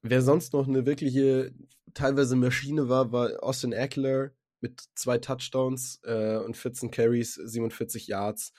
Wer 0.00 0.22
sonst 0.22 0.52
noch 0.54 0.66
eine 0.66 0.86
wirkliche, 0.86 1.52
teilweise 1.94 2.36
Maschine 2.36 2.88
war, 2.88 3.12
war 3.12 3.42
Austin 3.42 3.72
Eckler 3.72 4.32
mit 4.62 4.82
zwei 4.94 5.18
Touchdowns 5.18 6.00
äh, 6.04 6.36
und 6.36 6.56
14 6.56 6.90
Carries, 6.90 7.34
47 7.34 8.06
Yards. 8.06 8.52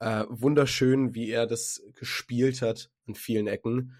Äh, 0.00 0.24
wunderschön, 0.28 1.14
wie 1.14 1.30
er 1.30 1.46
das 1.46 1.82
gespielt 1.94 2.62
hat 2.62 2.90
an 3.06 3.14
vielen 3.14 3.46
Ecken. 3.46 3.94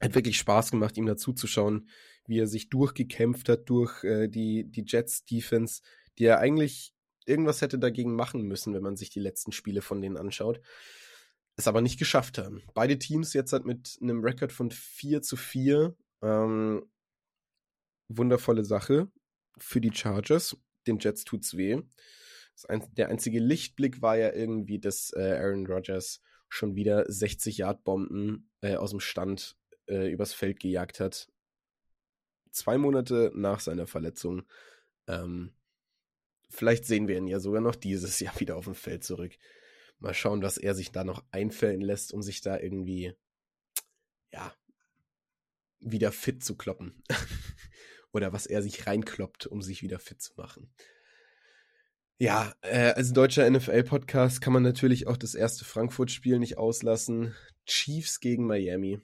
hat 0.00 0.14
wirklich 0.14 0.38
Spaß 0.38 0.70
gemacht, 0.70 0.96
ihm 0.96 1.06
dazu 1.06 1.32
zu 1.32 1.46
schauen, 1.46 1.88
wie 2.26 2.38
er 2.38 2.46
sich 2.46 2.68
durchgekämpft 2.68 3.48
hat 3.48 3.68
durch 3.70 4.04
äh, 4.04 4.28
die, 4.28 4.70
die 4.70 4.84
Jets 4.86 5.24
Defense, 5.24 5.82
die 6.18 6.24
er 6.24 6.38
eigentlich 6.38 6.92
irgendwas 7.24 7.62
hätte 7.62 7.78
dagegen 7.78 8.14
machen 8.14 8.42
müssen, 8.42 8.74
wenn 8.74 8.82
man 8.82 8.96
sich 8.96 9.10
die 9.10 9.20
letzten 9.20 9.52
Spiele 9.52 9.80
von 9.80 10.02
denen 10.02 10.18
anschaut. 10.18 10.60
Es 11.56 11.68
aber 11.68 11.80
nicht 11.80 11.98
geschafft 11.98 12.38
haben. 12.38 12.62
Beide 12.74 12.98
Teams 12.98 13.32
jetzt 13.32 13.52
halt 13.52 13.64
mit 13.64 13.98
einem 14.02 14.22
Rekord 14.22 14.52
von 14.52 14.70
4 14.70 15.22
zu 15.22 15.36
4. 15.36 15.94
Ähm, 16.22 16.84
wundervolle 18.08 18.64
Sache 18.64 19.10
für 19.58 19.80
die 19.80 19.92
Chargers. 19.92 20.56
Den 20.86 20.98
Jets 20.98 21.24
tut's 21.24 21.56
weh. 21.56 21.80
Ein, 22.68 22.86
der 22.94 23.08
einzige 23.08 23.40
Lichtblick 23.40 24.02
war 24.02 24.16
ja 24.16 24.32
irgendwie, 24.32 24.78
dass 24.78 25.12
äh, 25.14 25.38
Aaron 25.38 25.66
Rodgers 25.66 26.20
schon 26.48 26.76
wieder 26.76 27.10
60 27.10 27.58
Yard 27.58 27.82
Bomben 27.82 28.50
äh, 28.60 28.76
aus 28.76 28.90
dem 28.90 29.00
Stand 29.00 29.56
äh, 29.88 30.10
übers 30.10 30.32
Feld 30.32 30.60
gejagt 30.60 31.00
hat. 31.00 31.28
Zwei 32.50 32.78
Monate 32.78 33.32
nach 33.34 33.60
seiner 33.60 33.86
Verletzung. 33.86 34.42
Ähm, 35.06 35.54
Vielleicht 36.54 36.84
sehen 36.84 37.08
wir 37.08 37.16
ihn 37.16 37.26
ja 37.26 37.40
sogar 37.40 37.62
noch 37.62 37.74
dieses 37.74 38.20
Jahr 38.20 38.38
wieder 38.38 38.56
auf 38.56 38.66
dem 38.66 38.74
Feld 38.74 39.04
zurück. 39.04 39.32
Mal 39.98 40.14
schauen, 40.14 40.42
was 40.42 40.58
er 40.58 40.74
sich 40.74 40.92
da 40.92 41.02
noch 41.02 41.24
einfällen 41.30 41.80
lässt, 41.80 42.12
um 42.12 42.22
sich 42.22 42.42
da 42.42 42.58
irgendwie, 42.58 43.14
ja, 44.32 44.54
wieder 45.80 46.12
fit 46.12 46.44
zu 46.44 46.56
kloppen. 46.56 47.02
Oder 48.12 48.32
was 48.32 48.46
er 48.46 48.62
sich 48.62 48.86
reinkloppt, 48.86 49.46
um 49.46 49.62
sich 49.62 49.82
wieder 49.82 49.98
fit 49.98 50.20
zu 50.20 50.32
machen. 50.36 50.72
Ja, 52.18 52.54
äh, 52.60 52.92
als 52.92 53.12
deutscher 53.12 53.50
NFL-Podcast 53.50 54.40
kann 54.40 54.52
man 54.52 54.62
natürlich 54.62 55.06
auch 55.08 55.16
das 55.16 55.34
erste 55.34 55.64
Frankfurt-Spiel 55.64 56.38
nicht 56.38 56.56
auslassen. 56.56 57.34
Chiefs 57.66 58.20
gegen 58.20 58.46
Miami. 58.46 59.00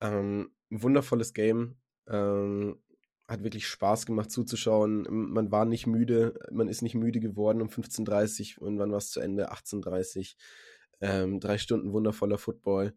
Ähm, 0.00 0.52
wundervolles 0.70 1.34
Game. 1.34 1.76
Ähm, 2.06 2.80
hat 3.26 3.42
wirklich 3.42 3.66
Spaß 3.66 4.06
gemacht 4.06 4.30
zuzuschauen. 4.30 5.06
Man 5.10 5.50
war 5.50 5.64
nicht 5.64 5.86
müde, 5.86 6.38
man 6.50 6.68
ist 6.68 6.80
nicht 6.82 6.94
müde 6.94 7.20
geworden 7.20 7.60
um 7.60 7.68
15.30 7.68 8.58
Uhr 8.60 8.68
und 8.68 8.78
wann 8.78 8.90
war 8.90 8.98
es 8.98 9.10
zu 9.10 9.20
Ende? 9.20 9.52
18.30 9.52 10.18
Uhr. 10.18 10.26
Ähm, 11.00 11.40
drei 11.40 11.58
Stunden 11.58 11.92
wundervoller 11.92 12.38
Football. 12.38 12.94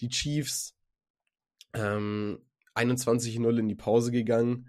Die 0.00 0.08
Chiefs 0.08 0.74
ähm, 1.74 2.40
21-0 2.76 3.58
in 3.58 3.68
die 3.68 3.74
Pause 3.74 4.10
gegangen, 4.10 4.68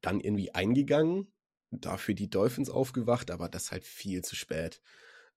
dann 0.00 0.20
irgendwie 0.20 0.54
eingegangen, 0.54 1.32
dafür 1.70 2.14
die 2.14 2.30
Dolphins 2.30 2.70
aufgewacht, 2.70 3.30
aber 3.30 3.48
das 3.48 3.72
halt 3.72 3.84
viel 3.84 4.22
zu 4.22 4.36
spät. 4.36 4.80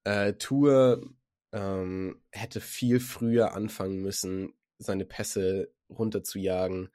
Äh, 0.03 0.33
Tour 0.33 1.09
ähm, 1.51 2.21
hätte 2.31 2.62
viel 2.62 3.00
früher 3.00 3.53
anfangen 3.53 4.01
müssen, 4.01 4.53
seine 4.77 5.05
Pässe 5.05 5.74
runterzujagen 5.89 6.89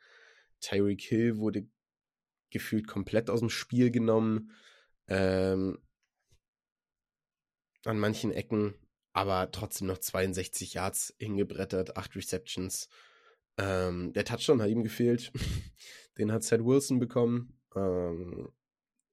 Tyreek 0.65 1.03
Hill 1.03 1.39
wurde 1.39 1.69
gefühlt 2.51 2.87
komplett 2.87 3.31
aus 3.31 3.41
dem 3.41 3.51
Spiel 3.51 3.91
genommen. 3.91 4.53
Ähm, 5.09 5.79
an 7.85 7.99
manchen 7.99 8.33
Ecken, 8.33 8.75
aber 9.13 9.51
trotzdem 9.51 9.89
noch 9.89 9.99
62 9.99 10.75
Yards 10.75 11.15
hingebrettert, 11.19 11.97
8 11.99 12.17
Receptions. 12.17 12.89
Ähm, 13.59 14.13
der 14.13 14.25
Touchdown 14.25 14.61
hat 14.63 14.71
ihm 14.71 14.83
gefehlt. 14.83 15.33
Den 16.19 16.33
hat 16.33 16.43
Seth 16.43 16.65
Wilson 16.65 16.99
bekommen. 16.99 17.61
Ähm, 17.75 18.49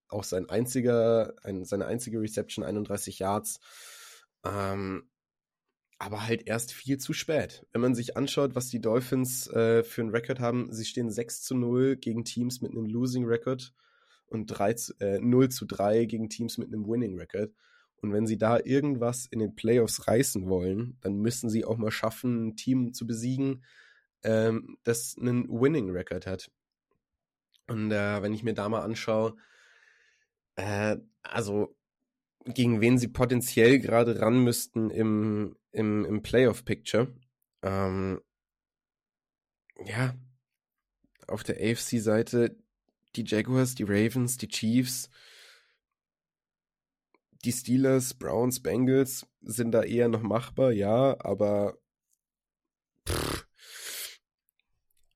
auch 0.10 0.24
sein 0.24 0.50
einziger, 0.50 1.34
ein, 1.44 1.66
seine 1.66 1.86
einzige 1.86 2.20
Reception, 2.20 2.66
31 2.66 3.20
Yards. 3.20 3.60
Ähm, 4.46 5.10
aber 5.98 6.26
halt 6.26 6.48
erst 6.48 6.74
viel 6.74 6.98
zu 6.98 7.14
spät. 7.14 7.66
Wenn 7.72 7.82
man 7.82 7.94
sich 7.94 8.18
anschaut, 8.18 8.56
was 8.56 8.70
die 8.70 8.82
Dolphins 8.82 9.48
äh, 9.52 9.84
für 9.84 10.02
einen 10.02 10.10
Rekord 10.10 10.40
haben, 10.40 10.72
sie 10.72 10.86
stehen 10.86 11.12
6 11.12 11.44
zu 11.44 11.56
0 11.56 11.96
gegen 11.98 12.26
Teams 12.26 12.62
mit 12.62 12.72
einem 12.72 12.88
Losing 12.88 13.26
Record 13.26 13.74
und 14.26 14.48
3 14.48 14.74
zu, 14.74 14.94
äh, 15.00 15.20
0 15.20 15.50
zu 15.50 15.66
3 15.66 16.06
gegen 16.06 16.30
Teams 16.30 16.58
mit 16.58 16.70
einem 16.70 16.88
Winning 16.88 17.20
Record. 17.20 17.54
Und 17.98 18.14
wenn 18.14 18.26
sie 18.26 18.40
da 18.40 18.58
irgendwas 18.58 19.28
in 19.28 19.38
den 19.38 19.56
Playoffs 19.56 20.08
reißen 20.08 20.50
wollen, 20.50 20.98
dann 21.02 21.18
müssen 21.18 21.52
sie 21.52 21.66
auch 21.66 21.78
mal 21.78 21.92
schaffen, 21.92 22.48
ein 22.48 22.56
Team 22.56 22.94
zu 22.94 23.06
besiegen, 23.06 23.64
ähm, 24.24 24.78
das 24.84 25.16
einen 25.20 25.48
Winning 25.50 25.90
Record 25.92 26.28
hat. 26.28 26.52
Und 27.68 27.92
äh, 27.92 28.22
wenn 28.22 28.34
ich 28.34 28.44
mir 28.44 28.54
da 28.54 28.68
mal 28.70 28.82
anschaue, 28.82 29.36
äh, 30.56 30.98
also 31.24 31.76
gegen 32.46 32.82
wen 32.82 32.98
sie 32.98 33.08
potenziell 33.08 33.80
gerade 33.80 34.20
ran 34.20 34.44
müssten 34.44 34.90
im, 34.90 35.56
im, 35.72 36.06
im 36.06 36.22
Playoff-Picture. 36.22 37.14
Ähm, 37.62 38.22
ja, 39.86 40.16
auf 41.28 41.44
der 41.44 41.58
AFC-Seite 41.58 42.58
die 43.16 43.26
Jaguars, 43.26 43.76
die 43.76 43.84
Ravens, 43.84 44.38
die 44.38 44.48
Chiefs, 44.48 45.10
die 47.44 47.52
Steelers, 47.52 48.14
Browns, 48.14 48.62
Bengals 48.62 49.28
sind 49.42 49.72
da 49.72 49.84
eher 49.84 50.08
noch 50.08 50.22
machbar, 50.22 50.72
ja, 50.72 51.16
aber 51.20 51.78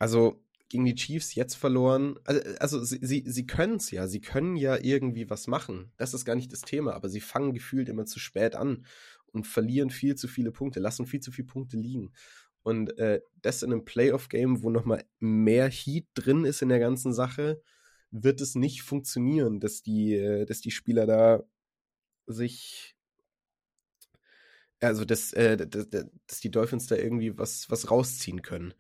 also 0.05 0.39
gegen 0.69 0.85
die 0.85 0.93
Chiefs 0.93 1.33
jetzt 1.33 1.55
verloren. 1.55 2.19
Also, 2.25 2.41
also 2.59 2.83
sie, 2.83 3.00
sie, 3.01 3.24
sie 3.25 3.47
können 3.47 3.77
es 3.77 3.89
ja, 3.89 4.07
sie 4.07 4.21
können 4.21 4.55
ja 4.55 4.77
irgendwie 4.79 5.31
was 5.31 5.47
machen. 5.47 5.91
Das 5.97 6.13
ist 6.13 6.25
gar 6.25 6.35
nicht 6.35 6.53
das 6.53 6.62
Thema, 6.62 6.93
aber 6.93 7.09
sie 7.09 7.21
fangen 7.21 7.53
gefühlt 7.53 7.89
immer 7.89 8.05
zu 8.05 8.19
spät 8.19 8.53
an 8.53 8.85
und 9.25 9.47
verlieren 9.47 9.89
viel 9.89 10.13
zu 10.13 10.27
viele 10.27 10.51
Punkte, 10.51 10.79
lassen 10.79 11.07
viel 11.07 11.21
zu 11.21 11.31
viele 11.31 11.47
Punkte 11.47 11.77
liegen. 11.77 12.13
Und 12.62 12.95
äh, 13.00 13.19
das 13.41 13.63
in 13.63 13.71
einem 13.71 13.83
Playoff-Game, 13.83 14.62
wo 14.62 14.69
nochmal 14.69 15.03
mehr 15.17 15.69
Heat 15.69 16.05
drin 16.13 16.45
ist 16.45 16.62
in 16.62 16.69
der 16.69 16.79
ganzen 16.79 17.12
Sache, 17.12 17.59
wird 18.12 18.39
es 18.39 18.53
nicht 18.53 18.83
funktionieren, 18.83 19.59
dass 19.59 19.81
die, 19.81 20.13
äh, 20.13 20.45
dass 20.45 20.62
die 20.62 20.71
Spieler 20.71 21.07
da 21.07 21.41
sich 22.27 22.95
also 24.81 25.03
dass, 25.03 25.33
äh, 25.33 25.57
dass, 25.57 25.89
dass 25.89 26.39
die 26.41 26.51
Dolphins 26.51 26.85
da 26.85 26.95
irgendwie 26.95 27.35
was, 27.39 27.71
was 27.71 27.89
rausziehen 27.89 28.43
können. 28.43 28.75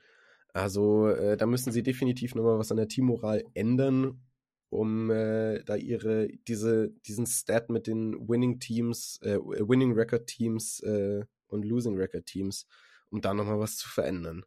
Also 0.55 1.09
äh, 1.09 1.35
da 1.35 1.47
müssen 1.47 1.73
sie 1.73 1.83
definitiv 1.83 2.33
nochmal 2.33 2.57
was 2.57 2.71
an 2.71 2.77
der 2.77 2.87
Teammoral 2.87 3.43
ändern, 3.55 4.21
um 4.69 5.11
äh, 5.11 5.61
da 5.65 5.75
ihre, 5.75 6.29
diese, 6.47 6.91
diesen 7.05 7.25
Stat 7.25 7.69
mit 7.69 7.87
den 7.87 8.29
Winning 8.29 8.61
Teams, 8.61 9.19
äh, 9.21 9.37
Winning 9.37 9.91
Record 9.91 10.27
Teams 10.27 10.79
äh, 10.79 11.25
und 11.47 11.65
Losing 11.65 11.97
Record 11.97 12.25
Teams, 12.25 12.67
um 13.09 13.19
da 13.19 13.33
nochmal 13.33 13.59
was 13.59 13.75
zu 13.75 13.89
verändern. 13.89 14.45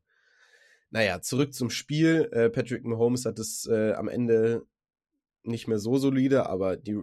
Naja, 0.89 1.21
zurück 1.21 1.53
zum 1.53 1.69
Spiel. 1.69 2.31
Äh, 2.33 2.49
Patrick 2.49 2.87
Mahomes 2.87 3.27
hat 3.27 3.39
es 3.39 3.67
äh, 3.67 3.93
am 3.93 4.09
Ende 4.09 4.65
nicht 5.43 5.69
mehr 5.69 5.79
so 5.79 5.99
solide, 5.99 6.49
aber 6.49 6.79
die, 6.79 6.97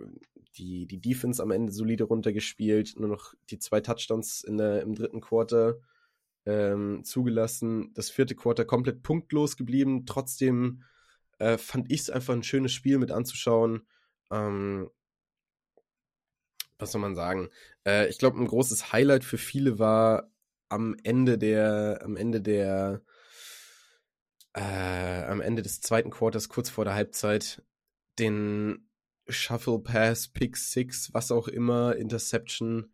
die, 0.58 0.88
die 0.88 1.00
Defense 1.00 1.44
am 1.44 1.52
Ende 1.52 1.72
solide 1.72 2.06
runtergespielt. 2.06 2.96
Nur 2.98 3.10
noch 3.10 3.36
die 3.52 3.60
zwei 3.60 3.82
Touchdowns 3.82 4.44
in 4.44 4.58
der, 4.58 4.82
im 4.82 4.96
dritten 4.96 5.22
Quarter 5.22 5.78
ähm, 6.46 7.04
zugelassen. 7.04 7.92
Das 7.94 8.10
vierte 8.10 8.36
Quarter 8.36 8.66
komplett 8.66 9.04
punktlos 9.04 9.58
geblieben. 9.58 10.06
Trotzdem 10.06 10.84
äh, 11.40 11.58
fand 11.58 11.92
ich 11.92 12.02
es 12.02 12.10
einfach 12.10 12.34
ein 12.34 12.44
schönes 12.44 12.74
Spiel 12.74 12.98
mit 12.98 13.12
anzuschauen. 13.12 13.88
Ähm, 14.32 14.90
was 16.78 16.92
soll 16.92 17.02
man 17.02 17.16
sagen? 17.16 17.50
Äh, 17.86 18.08
ich 18.10 18.18
glaube, 18.18 18.40
ein 18.40 18.48
großes 18.48 18.92
Highlight 18.92 19.24
für 19.24 19.38
viele 19.38 19.80
war 19.80 20.32
am 20.70 20.96
Ende 21.04 21.38
der, 21.38 22.02
am 22.04 22.18
Ende 22.18 22.42
der, 22.42 23.02
äh, 24.54 25.24
am 25.24 25.42
Ende 25.42 25.62
des 25.62 25.82
zweiten 25.82 26.10
Quarters, 26.10 26.50
kurz 26.50 26.70
vor 26.70 26.86
der 26.86 26.96
Halbzeit, 26.96 27.64
den 28.20 28.90
Shuffle 29.28 29.80
Pass, 29.80 30.28
Pick 30.28 30.58
Six, 30.58 31.14
was 31.14 31.32
auch 31.32 31.48
immer, 31.48 31.96
Interception 31.96 32.94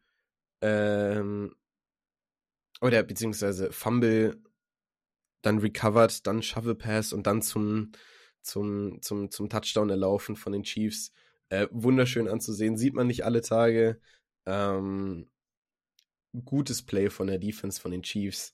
ähm, 0.61 1.55
oder 2.81 3.03
beziehungsweise 3.03 3.71
Fumble, 3.71 4.41
dann 5.41 5.59
recovered, 5.59 6.25
dann 6.27 6.43
Shovel 6.43 6.75
Pass 6.75 7.13
und 7.13 7.27
dann 7.27 7.41
zum, 7.41 7.91
zum, 8.41 9.01
zum, 9.01 9.31
zum 9.31 9.49
Touchdown 9.49 9.89
erlaufen 9.89 10.35
von 10.35 10.53
den 10.53 10.63
Chiefs. 10.63 11.11
Äh, 11.49 11.67
wunderschön 11.71 12.27
anzusehen, 12.27 12.77
sieht 12.77 12.93
man 12.93 13.07
nicht 13.07 13.25
alle 13.25 13.41
Tage. 13.41 13.99
Ähm, 14.45 15.29
gutes 16.45 16.83
Play 16.83 17.09
von 17.09 17.27
der 17.27 17.39
Defense 17.39 17.79
von 17.79 17.91
den 17.91 18.03
Chiefs. 18.03 18.53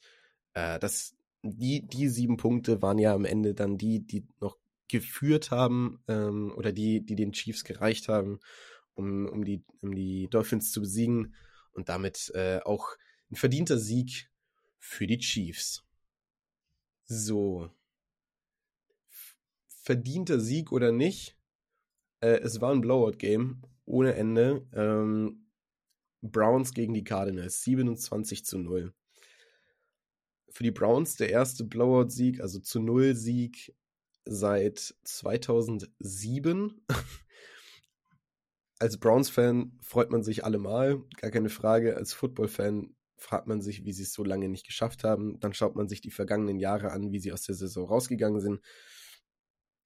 Äh, 0.53 0.79
das, 0.79 1.15
die, 1.43 1.85
die 1.85 2.09
sieben 2.09 2.37
Punkte 2.37 2.81
waren 2.81 2.99
ja 2.99 3.13
am 3.13 3.25
Ende 3.25 3.53
dann 3.53 3.77
die, 3.77 4.05
die 4.05 4.27
noch 4.39 4.57
geführt 4.87 5.51
haben 5.51 6.01
ähm, 6.07 6.53
oder 6.55 6.71
die, 6.71 7.05
die 7.05 7.15
den 7.15 7.33
Chiefs 7.33 7.63
gereicht 7.63 8.07
haben, 8.07 8.39
um, 8.95 9.27
um, 9.27 9.43
die, 9.43 9.63
um 9.81 9.93
die 9.93 10.29
Dolphins 10.29 10.71
zu 10.71 10.81
besiegen 10.81 11.35
und 11.71 11.89
damit 11.89 12.31
äh, 12.33 12.59
auch 12.63 12.95
ein 13.31 13.35
verdienter 13.35 13.77
Sieg 13.77 14.29
für 14.79 15.07
die 15.07 15.17
Chiefs. 15.17 15.83
So. 17.05 17.69
Verdienter 19.67 20.39
Sieg 20.39 20.71
oder 20.71 20.91
nicht? 20.91 21.37
Äh, 22.21 22.39
es 22.39 22.61
war 22.61 22.71
ein 22.71 22.81
Blowout-Game 22.81 23.63
ohne 23.85 24.15
Ende. 24.15 24.67
Ähm, 24.73 25.47
Browns 26.21 26.73
gegen 26.73 26.93
die 26.93 27.03
Cardinals, 27.03 27.63
27 27.63 28.45
zu 28.45 28.57
0. 28.57 28.93
Für 30.49 30.63
die 30.63 30.71
Browns 30.71 31.15
der 31.15 31.29
erste 31.29 31.63
Blowout-Sieg, 31.63 32.41
also 32.41 32.59
zu 32.59 32.79
Null-Sieg 32.79 33.75
seit 34.25 34.95
2007. 35.03 36.81
Als 38.79 38.97
Browns-Fan 38.97 39.77
freut 39.81 40.11
man 40.11 40.23
sich 40.23 40.43
allemal, 40.43 41.01
gar 41.17 41.31
keine 41.31 41.49
Frage. 41.49 41.95
Als 41.95 42.13
Football-Fan 42.13 42.95
fragt 43.17 43.47
man 43.47 43.61
sich, 43.61 43.85
wie 43.85 43.93
sie 43.93 44.03
es 44.03 44.13
so 44.13 44.23
lange 44.23 44.49
nicht 44.49 44.65
geschafft 44.65 45.03
haben. 45.03 45.39
Dann 45.39 45.53
schaut 45.53 45.75
man 45.75 45.87
sich 45.87 46.01
die 46.01 46.11
vergangenen 46.11 46.59
Jahre 46.59 46.91
an, 46.91 47.11
wie 47.11 47.19
sie 47.19 47.31
aus 47.31 47.41
der 47.41 47.55
Saison 47.55 47.87
rausgegangen 47.87 48.39
sind. 48.39 48.61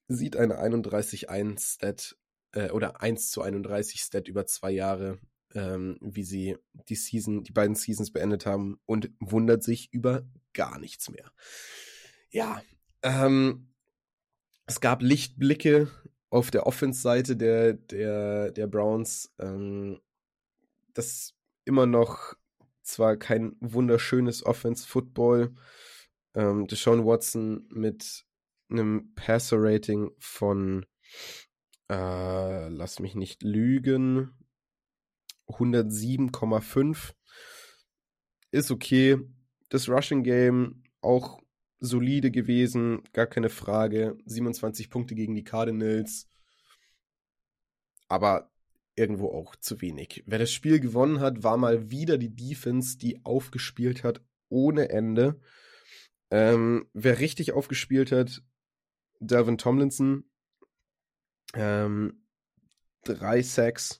Sieht 0.07 0.35
eine 0.35 0.59
31-1 0.61 1.75
Stat 1.75 2.17
äh, 2.51 2.69
oder 2.71 3.01
1 3.01 3.31
zu 3.31 3.41
31 3.41 4.01
Stat 4.01 4.27
über 4.27 4.45
zwei 4.45 4.71
Jahre, 4.71 5.19
ähm, 5.53 5.97
wie 6.01 6.23
sie 6.23 6.57
die 6.89 6.95
Season, 6.95 7.43
die 7.43 7.53
beiden 7.53 7.75
Seasons 7.75 8.11
beendet 8.11 8.45
haben 8.45 8.79
und 8.85 9.09
wundert 9.19 9.63
sich 9.63 9.93
über 9.93 10.27
gar 10.53 10.79
nichts 10.79 11.09
mehr. 11.09 11.31
Ja, 12.29 12.61
ähm, 13.03 13.69
es 14.65 14.81
gab 14.81 15.01
Lichtblicke 15.01 15.89
auf 16.29 16.51
der 16.51 16.65
Offense-Seite 16.65 17.35
der, 17.35 17.73
der, 17.73 18.51
der 18.51 18.67
Browns. 18.67 19.33
Ähm, 19.39 20.01
das 20.93 21.33
immer 21.65 21.85
noch 21.85 22.35
zwar 22.83 23.17
kein 23.17 23.55
wunderschönes 23.59 24.45
Offense-Football. 24.45 25.53
Ähm, 26.33 26.67
Deshaun 26.67 27.05
Watson 27.05 27.67
mit 27.69 28.25
einem 28.69 29.13
Passer-Rating 29.15 30.11
von, 30.19 30.85
äh, 31.89 32.69
lass 32.69 32.99
mich 32.99 33.15
nicht 33.15 33.43
lügen, 33.43 34.31
107,5 35.47 37.13
ist 38.51 38.71
okay. 38.71 39.17
Das 39.69 39.87
Rushing 39.89 40.23
Game 40.23 40.83
auch 41.01 41.41
solide 41.79 42.31
gewesen, 42.31 43.03
gar 43.13 43.27
keine 43.27 43.49
Frage. 43.49 44.17
27 44.25 44.89
Punkte 44.89 45.15
gegen 45.15 45.35
die 45.35 45.43
Cardinals. 45.43 46.29
Aber 48.07 48.50
irgendwo 49.01 49.29
auch 49.29 49.55
zu 49.55 49.81
wenig. 49.81 50.23
Wer 50.27 50.37
das 50.37 50.51
Spiel 50.51 50.79
gewonnen 50.79 51.19
hat, 51.19 51.43
war 51.43 51.57
mal 51.57 51.89
wieder 51.89 52.19
die 52.19 52.35
Defense, 52.35 52.99
die 52.99 53.25
aufgespielt 53.25 54.03
hat 54.03 54.21
ohne 54.49 54.89
Ende. 54.89 55.41
Ähm, 56.29 56.87
wer 56.93 57.19
richtig 57.19 57.51
aufgespielt 57.51 58.11
hat, 58.11 58.43
Delvin 59.19 59.57
Tomlinson. 59.57 60.23
Ähm, 61.55 62.23
drei 63.03 63.41
Sacks. 63.41 63.99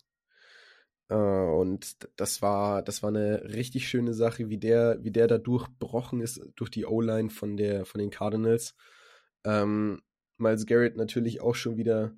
Äh, 1.09 1.15
und 1.15 1.97
das 2.15 2.43
war, 2.43 2.83
das 2.83 3.01
war 3.01 3.09
eine 3.09 3.43
richtig 3.45 3.89
schöne 3.89 4.13
Sache, 4.13 4.49
wie 4.49 4.59
der, 4.59 5.03
wie 5.03 5.11
der 5.11 5.25
da 5.25 5.39
durchbrochen 5.39 6.21
ist 6.21 6.39
durch 6.55 6.69
die 6.69 6.85
O-Line 6.85 7.31
von 7.31 7.57
von 7.85 7.99
den 7.99 8.11
Cardinals. 8.11 8.75
Ähm, 9.43 10.03
Miles 10.37 10.67
Garrett 10.67 10.95
natürlich 10.95 11.41
auch 11.41 11.55
schon 11.55 11.77
wieder 11.77 12.15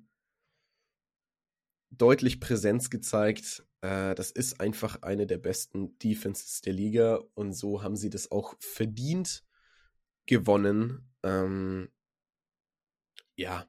deutlich 1.98 2.40
Präsenz 2.40 2.90
gezeigt. 2.90 3.64
Äh, 3.80 4.14
das 4.14 4.30
ist 4.30 4.60
einfach 4.60 5.02
eine 5.02 5.26
der 5.26 5.38
besten 5.38 5.98
Defenses 5.98 6.60
der 6.60 6.72
Liga 6.72 7.20
und 7.34 7.52
so 7.52 7.82
haben 7.82 7.96
sie 7.96 8.10
das 8.10 8.30
auch 8.30 8.54
verdient 8.58 9.44
gewonnen. 10.26 11.12
Ähm, 11.22 11.88
ja, 13.36 13.66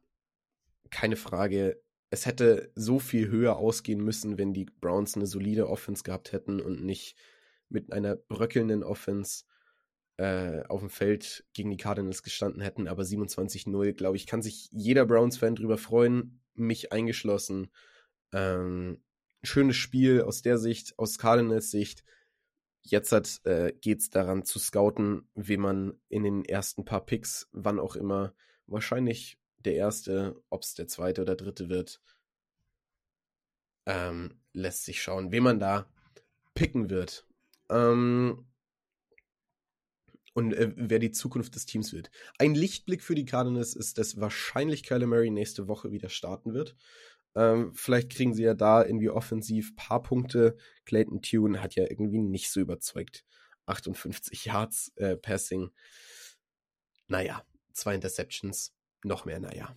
keine 0.89 1.15
Frage. 1.15 1.81
Es 2.09 2.25
hätte 2.25 2.71
so 2.75 2.99
viel 2.99 3.27
höher 3.29 3.57
ausgehen 3.57 4.01
müssen, 4.03 4.37
wenn 4.37 4.53
die 4.53 4.65
Browns 4.65 5.15
eine 5.15 5.27
solide 5.27 5.67
Offense 5.67 6.03
gehabt 6.03 6.31
hätten 6.31 6.61
und 6.61 6.83
nicht 6.83 7.17
mit 7.69 7.91
einer 7.91 8.15
bröckelnden 8.15 8.83
Offense 8.83 9.43
äh, 10.17 10.63
auf 10.67 10.79
dem 10.79 10.89
Feld 10.89 11.45
gegen 11.53 11.71
die 11.71 11.77
Cardinals 11.77 12.23
gestanden 12.23 12.61
hätten. 12.61 12.87
Aber 12.87 13.03
27-0, 13.03 13.93
glaube 13.93 14.17
ich, 14.17 14.27
kann 14.27 14.41
sich 14.41 14.69
jeder 14.71 15.05
Browns-Fan 15.05 15.55
drüber 15.55 15.77
freuen, 15.77 16.41
mich 16.53 16.93
eingeschlossen. 16.93 17.69
Ähm, 18.35 19.01
schönes 19.43 19.77
Spiel 19.77 20.21
aus 20.21 20.41
der 20.41 20.57
Sicht, 20.57 20.99
aus 20.99 21.17
Cardinals 21.17 21.71
Sicht. 21.71 22.03
Jetzt 22.81 23.13
hat, 23.13 23.39
äh, 23.45 23.71
geht 23.79 24.01
es 24.01 24.09
daran 24.09 24.43
zu 24.43 24.59
scouten, 24.59 25.29
wie 25.35 25.55
man 25.55 25.97
in 26.09 26.23
den 26.23 26.43
ersten 26.43 26.83
paar 26.83 27.05
Picks, 27.05 27.47
wann 27.53 27.79
auch 27.79 27.95
immer, 27.95 28.35
wahrscheinlich 28.67 29.39
der 29.59 29.75
erste, 29.75 30.35
ob 30.49 30.63
es 30.63 30.73
der 30.75 30.87
zweite 30.89 31.21
oder 31.21 31.35
dritte 31.35 31.69
wird, 31.69 32.01
ähm, 33.85 34.41
lässt 34.51 34.83
sich 34.83 35.01
schauen, 35.01 35.31
wen 35.31 35.43
man 35.43 35.59
da 35.59 35.89
picken 36.53 36.89
wird. 36.89 37.25
Ähm, 37.69 38.45
und 40.33 40.53
äh, 40.53 40.73
wer 40.75 40.99
die 40.99 41.11
Zukunft 41.11 41.55
des 41.55 41.65
Teams 41.65 41.93
wird. 41.93 42.11
Ein 42.37 42.53
Lichtblick 42.55 43.01
für 43.01 43.15
die 43.15 43.25
Cardinals 43.25 43.73
ist, 43.73 43.97
dass 43.97 44.19
wahrscheinlich 44.19 44.83
Kyler 44.83 45.07
Murray 45.07 45.29
nächste 45.29 45.69
Woche 45.69 45.91
wieder 45.91 46.09
starten 46.09 46.53
wird. 46.53 46.75
Ähm, 47.35 47.73
vielleicht 47.73 48.11
kriegen 48.11 48.33
sie 48.33 48.43
ja 48.43 48.53
da 48.53 48.83
irgendwie 48.83 49.09
offensiv 49.09 49.75
paar 49.75 50.01
Punkte. 50.01 50.57
Clayton 50.85 51.21
Tune 51.21 51.61
hat 51.61 51.75
ja 51.75 51.83
irgendwie 51.83 52.19
nicht 52.19 52.49
so 52.49 52.61
überzeugt. 52.61 53.25
58 53.65 54.45
Yards 54.45 54.91
äh, 54.95 55.17
Passing. 55.17 55.71
Naja, 57.07 57.43
zwei 57.73 57.95
Interceptions. 57.95 58.73
Noch 59.03 59.25
mehr, 59.25 59.39
naja. 59.39 59.75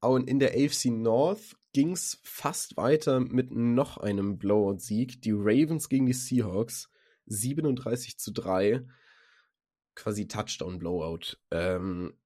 Und 0.00 0.28
in 0.28 0.38
der 0.38 0.50
AFC 0.50 0.86
North 0.86 1.56
ging 1.72 1.92
es 1.92 2.20
fast 2.22 2.76
weiter 2.76 3.20
mit 3.20 3.50
noch 3.50 3.96
einem 3.96 4.38
Blowout-Sieg. 4.38 5.22
Die 5.22 5.32
Ravens 5.32 5.88
gegen 5.88 6.06
die 6.06 6.12
Seahawks. 6.12 6.90
37 7.26 8.18
zu 8.18 8.32
3. 8.32 8.84
Quasi 9.94 10.28
Touchdown-Blowout. 10.28 11.38
Ähm, 11.50 12.18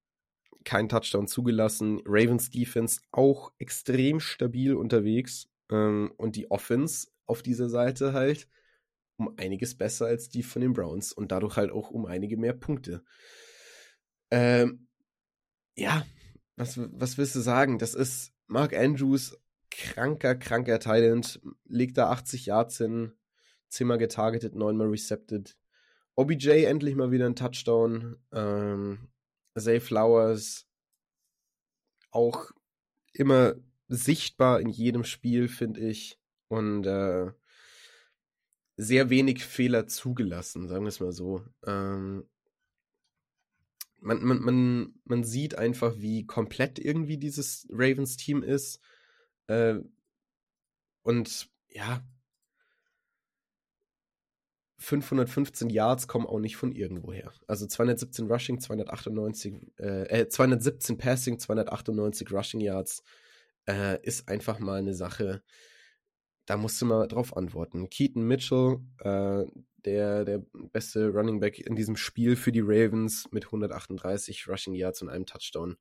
kein 0.69 0.91
Touchdown 0.91 1.27
zugelassen. 1.27 2.03
Ravens 2.05 2.51
Defense 2.51 3.01
auch 3.11 3.53
extrem 3.59 4.21
stabil 4.21 4.75
unterwegs. 4.75 5.49
Ähm, 5.71 6.13
und 6.19 6.37
die 6.37 6.51
Offense 6.51 7.09
auf 7.25 7.43
dieser 7.43 7.71
Seite 7.71 8.13
halt 8.13 8.49
um 9.17 9.33
einiges 9.39 9.77
besser 9.77 10.07
als 10.07 10.29
die 10.29 10.43
von 10.43 10.61
den 10.61 10.75
Browns 10.75 11.13
und 11.13 11.33
dadurch 11.33 11.57
halt 11.57 11.73
auch 11.73 11.91
um 11.91 12.05
einige 12.05 12.37
mehr 12.37 12.53
Punkte. 12.53 13.03
Ähm, 14.31 14.87
ja, 15.75 16.07
was, 16.57 16.79
was 16.79 17.17
willst 17.17 17.35
du 17.35 17.41
sagen? 17.41 17.79
Das 17.79 17.95
ist 17.95 18.35
Mark 18.47 18.77
Andrews, 18.77 19.41
kranker, 19.71 20.35
kranker 20.35 20.81
Talent, 20.81 21.41
legt 21.65 21.97
da 21.97 22.11
80 22.11 22.45
Yards 22.47 22.77
hin, 22.77 23.13
10 23.71 23.87
mal 23.87 23.97
getargetet, 23.97 24.55
9 24.55 24.77
mal 24.77 24.89
recepted. 24.89 25.57
OBJ 26.15 26.65
endlich 26.65 26.95
mal 26.95 27.11
wieder 27.11 27.27
ein 27.27 27.37
Touchdown. 27.37 28.17
Ähm, 28.33 29.09
Zay 29.61 29.81
Flowers 29.81 30.67
auch 32.11 32.51
immer 33.13 33.55
sichtbar 33.89 34.61
in 34.61 34.69
jedem 34.69 35.05
Spiel, 35.05 35.49
finde 35.49 35.81
ich. 35.81 36.19
Und 36.49 36.87
äh, 36.87 37.31
sehr 38.77 39.11
wenig 39.11 39.45
Fehler 39.45 39.87
zugelassen, 39.87 40.69
sagen 40.69 40.85
wir 40.85 40.89
es 40.89 41.01
mal 41.01 41.13
so. 41.13 41.45
Ähm, 41.67 42.25
man, 44.01 44.23
man, 44.23 44.41
man, 44.41 44.95
man 45.05 45.25
sieht 45.25 45.59
einfach, 45.59 45.95
wie 45.99 46.27
komplett 46.27 46.79
irgendwie 46.79 47.19
dieses 47.19 47.67
Ravens-Team 47.71 48.43
ist. 48.43 48.81
Äh, 49.49 49.81
und 51.03 51.51
ja, 51.69 52.03
515 54.79 55.71
Yards 55.71 56.07
kommen 56.07 56.27
auch 56.27 56.39
nicht 56.39 56.57
von 56.57 56.73
irgendwoher. 56.73 57.33
Also 57.47 57.67
217 57.67 58.31
Rushing, 58.31 58.61
298, 58.61 59.55
äh, 59.79 60.29
217 60.29 60.95
äh, 60.95 60.99
Passing, 60.99 61.39
298 61.39 62.31
Rushing 62.31 62.61
Yards 62.61 63.03
äh, 63.69 64.01
ist 64.03 64.29
einfach 64.29 64.61
mal 64.61 64.79
eine 64.79 64.95
Sache, 64.95 65.43
da 66.47 66.57
musst 66.57 66.81
du 66.81 66.87
mal 66.87 67.07
drauf 67.09 67.37
antworten. 67.37 67.91
Keaton 67.91 68.23
Mitchell, 68.23 68.79
äh, 69.01 69.45
der, 69.85 70.25
der 70.25 70.43
beste 70.73 71.09
Running 71.09 71.41
Back 71.41 71.59
in 71.59 71.77
diesem 71.77 71.97
Spiel 71.97 72.37
für 72.37 72.53
die 72.53 72.63
Ravens 72.63 73.29
mit 73.33 73.47
138 73.47 74.49
Rushing 74.49 74.75
Yards 74.75 75.03
und 75.03 75.09
einem 75.09 75.27
Touchdown. 75.27 75.77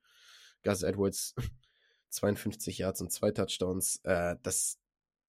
Gus 0.63 0.83
Edwards 0.83 1.35
52 2.09 2.79
Yards 2.79 3.01
und 3.01 3.11
zwei 3.11 3.31
Touchdowns. 3.31 4.01
Äh, 4.03 4.35
das, 4.43 4.79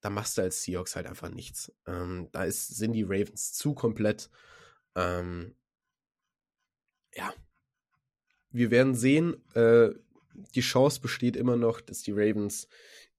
da 0.01 0.11
machst 0.11 0.39
du 0.39 0.43
als 0.43 0.63
Seahawks 0.63 0.97
halt 0.97 1.07
einfach 1.07 1.31
nichts. 1.31 1.73
Ähm, 1.87 2.29
da 2.33 2.45
ist, 2.45 2.69
sind 2.69 2.93
die 2.93 3.03
Ravens 3.03 3.53
zu 3.53 3.75
komplett. 3.75 4.31
Ähm, 4.95 5.55
ja. 7.15 7.33
Wir 8.51 8.71
werden 8.71 8.95
sehen. 8.95 9.37
Äh, 9.55 9.91
die 10.55 10.61
Chance 10.61 11.01
besteht 11.01 11.37
immer 11.37 11.57
noch, 11.57 11.81
dass 11.81 12.03
die 12.03 12.13
Ravens 12.13 12.69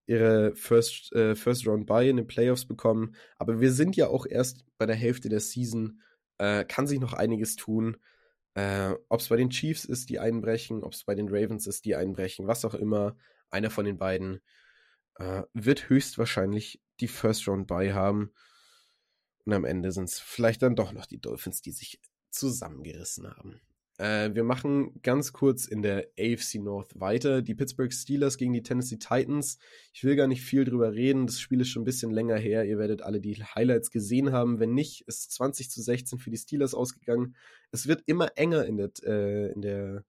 ihre 0.06 0.56
First, 0.56 1.13
äh, 1.13 1.36
First 1.36 1.68
Round 1.68 1.86
Buy 1.86 2.10
in 2.10 2.18
den 2.18 2.28
Playoffs 2.28 2.65
bekommen. 2.65 3.15
Aber 3.38 3.60
wir 3.60 3.72
sind 3.72 3.96
ja 3.96 4.08
auch 4.08 4.26
erst 4.26 4.65
bei 4.78 4.86
der 4.86 4.96
Hälfte 4.96 5.30
der 5.30 5.39
Season. 5.39 6.02
Äh, 6.38 6.63
kann 6.65 6.88
sich 6.88 7.00
noch 7.00 7.13
einiges 7.13 7.58
tun. 7.58 7.98
Äh, 8.56 8.94
ob 9.10 9.20
es 9.20 9.28
bei 9.28 9.36
den 9.36 9.50
Chiefs 9.50 9.86
ist, 9.86 10.10
die 10.10 10.20
einbrechen, 10.20 10.84
ob 10.84 10.94
es 10.94 11.04
bei 11.04 11.13
den 11.13 11.28
Ravens 11.30 11.68
ist, 11.68 11.86
die 11.86 11.96
einbrechen, 11.96 12.48
was 12.48 12.65
auch 12.65 12.74
immer. 12.74 13.18
Einer 13.52 13.70
von 13.70 13.86
den 13.86 13.98
beiden 13.98 14.42
äh, 15.19 15.43
wird 15.53 15.89
höchstwahrscheinlich 15.89 16.82
die 16.99 17.08
First 17.08 17.47
Round 17.47 17.67
bei 17.67 17.93
haben. 17.93 18.32
Und 19.45 19.53
am 19.53 19.65
Ende 19.65 19.91
sind 19.91 20.10
es 20.10 20.19
vielleicht 20.19 20.62
dann 20.62 20.75
doch 20.75 20.91
noch 20.91 21.05
die 21.05 21.19
Dolphins, 21.19 21.62
die 21.62 21.71
sich 21.71 21.99
zusammengerissen 22.29 23.29
haben. 23.29 23.62
Äh, 23.97 24.34
wir 24.34 24.45
machen 24.45 25.01
ganz 25.01 25.34
kurz 25.34 25.65
in 25.65 25.82
der 25.82 26.08
AFC 26.17 26.55
North 26.55 26.99
weiter. 26.99 27.41
Die 27.41 27.53
Pittsburgh 27.53 27.91
Steelers 27.91 28.38
gegen 28.38 28.53
die 28.53 28.63
Tennessee 28.63 28.97
Titans. 28.97 29.60
Ich 29.93 30.03
will 30.03 30.15
gar 30.15 30.27
nicht 30.27 30.41
viel 30.41 30.63
drüber 30.63 30.93
reden. 30.93 31.27
Das 31.27 31.39
Spiel 31.39 31.60
ist 31.60 31.69
schon 31.69 31.82
ein 31.82 31.86
bisschen 31.86 32.12
länger 32.12 32.38
her. 32.38 32.63
Ihr 32.63 32.77
werdet 32.77 33.01
alle 33.01 33.19
die 33.19 33.36
Highlights 33.43 33.91
gesehen 33.91 34.32
haben. 34.32 34.60
Wenn 34.60 34.73
nicht, 34.73 35.01
ist 35.08 35.32
20 35.34 35.69
zu 35.69 35.82
16 35.82 36.17
für 36.19 36.29
die 36.29 36.38
Steelers 36.38 36.73
ausgegangen. 36.73 37.36
Es 37.71 37.88
wird 37.88 38.03
immer 38.05 38.38
enger 38.38 38.65
in 38.65 38.77
der, 38.77 38.91
äh, 39.03 39.51
in 39.51 39.62
der 39.62 40.05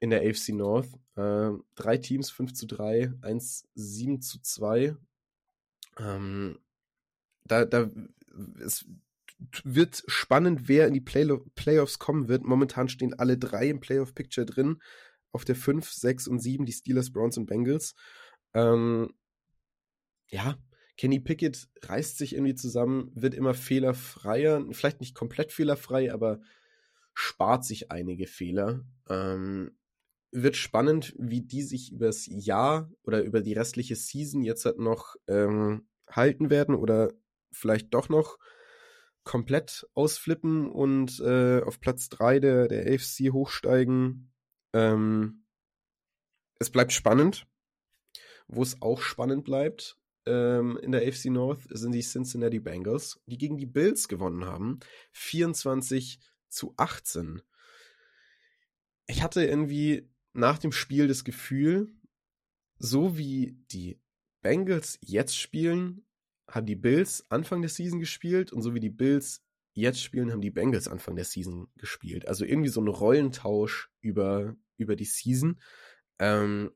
in 0.00 0.10
der 0.10 0.22
AFC 0.22 0.50
North. 0.50 0.88
Äh, 1.16 1.50
drei 1.74 1.98
Teams, 1.98 2.30
5 2.30 2.52
zu 2.54 2.66
3, 2.66 3.12
1 3.20 3.68
7 3.74 4.20
zu 4.20 4.40
2. 4.40 4.96
Ähm, 5.98 6.58
da, 7.44 7.64
da, 7.64 7.90
es 8.60 8.86
wird 9.64 10.02
spannend, 10.06 10.68
wer 10.68 10.86
in 10.86 10.94
die 10.94 11.00
Play 11.00 11.26
Playoffs 11.54 11.98
kommen 11.98 12.28
wird. 12.28 12.44
Momentan 12.44 12.88
stehen 12.88 13.14
alle 13.14 13.38
drei 13.38 13.68
im 13.68 13.80
Playoff-Picture 13.80 14.46
drin. 14.46 14.80
Auf 15.32 15.44
der 15.44 15.56
5, 15.56 15.90
6 15.90 16.28
und 16.28 16.40
7 16.40 16.64
die 16.64 16.72
Steelers, 16.72 17.12
Browns 17.12 17.36
und 17.36 17.46
Bengals. 17.46 17.94
Ähm, 18.54 19.12
ja, 20.28 20.58
Kenny 20.96 21.20
Pickett 21.20 21.68
reißt 21.82 22.18
sich 22.18 22.34
irgendwie 22.34 22.56
zusammen, 22.56 23.10
wird 23.14 23.34
immer 23.34 23.54
fehlerfreier, 23.54 24.64
vielleicht 24.72 25.00
nicht 25.00 25.14
komplett 25.14 25.52
fehlerfrei, 25.52 26.12
aber 26.12 26.40
spart 27.14 27.64
sich 27.64 27.90
einige 27.92 28.26
Fehler. 28.26 28.84
Ähm, 29.08 29.76
wird 30.30 30.56
spannend, 30.56 31.14
wie 31.18 31.40
die 31.40 31.62
sich 31.62 31.92
übers 31.92 32.26
Jahr 32.26 32.90
oder 33.02 33.22
über 33.22 33.40
die 33.40 33.54
restliche 33.54 33.96
Season 33.96 34.42
jetzt 34.42 34.64
halt 34.64 34.78
noch 34.78 35.16
ähm, 35.26 35.88
halten 36.08 36.50
werden 36.50 36.74
oder 36.74 37.12
vielleicht 37.50 37.94
doch 37.94 38.08
noch 38.08 38.38
komplett 39.24 39.86
ausflippen 39.94 40.70
und 40.70 41.20
äh, 41.20 41.60
auf 41.62 41.80
Platz 41.80 42.08
3 42.08 42.40
der, 42.40 42.68
der 42.68 42.92
AFC 42.92 43.32
hochsteigen. 43.32 44.32
Ähm, 44.72 45.44
es 46.58 46.70
bleibt 46.70 46.92
spannend. 46.92 47.46
Wo 48.50 48.62
es 48.62 48.80
auch 48.80 49.02
spannend 49.02 49.44
bleibt 49.44 49.98
ähm, 50.28 50.78
in 50.82 50.92
der 50.92 51.06
AFC 51.06 51.26
North 51.26 51.62
sind 51.70 51.92
die 51.92 52.02
Cincinnati 52.02 52.60
Bengals, 52.60 53.20
die 53.26 53.38
gegen 53.38 53.56
die 53.56 53.66
Bills 53.66 54.08
gewonnen 54.08 54.44
haben. 54.44 54.78
24 55.12 56.20
zu 56.48 56.74
18. 56.76 57.42
Ich 59.06 59.22
hatte 59.22 59.44
irgendwie 59.44 60.08
nach 60.38 60.58
dem 60.58 60.72
Spiel 60.72 61.08
das 61.08 61.24
Gefühl, 61.24 61.92
so 62.78 63.18
wie 63.18 63.58
die 63.70 64.00
Bengals 64.40 64.98
jetzt 65.02 65.36
spielen, 65.36 66.06
haben 66.48 66.66
die 66.66 66.76
Bills 66.76 67.26
Anfang 67.30 67.60
der 67.60 67.68
Season 67.68 68.00
gespielt 68.00 68.52
und 68.52 68.62
so 68.62 68.74
wie 68.74 68.80
die 68.80 68.90
Bills 68.90 69.44
jetzt 69.74 70.02
spielen, 70.02 70.32
haben 70.32 70.40
die 70.40 70.50
Bengals 70.50 70.88
Anfang 70.88 71.16
der 71.16 71.24
Season 71.24 71.68
gespielt. 71.76 72.26
Also 72.26 72.44
irgendwie 72.44 72.70
so 72.70 72.80
ein 72.80 72.88
Rollentausch 72.88 73.90
über 74.00 74.56
über 74.76 74.96
die 74.96 75.04
Season. 75.04 75.60
Ähm, 76.18 76.72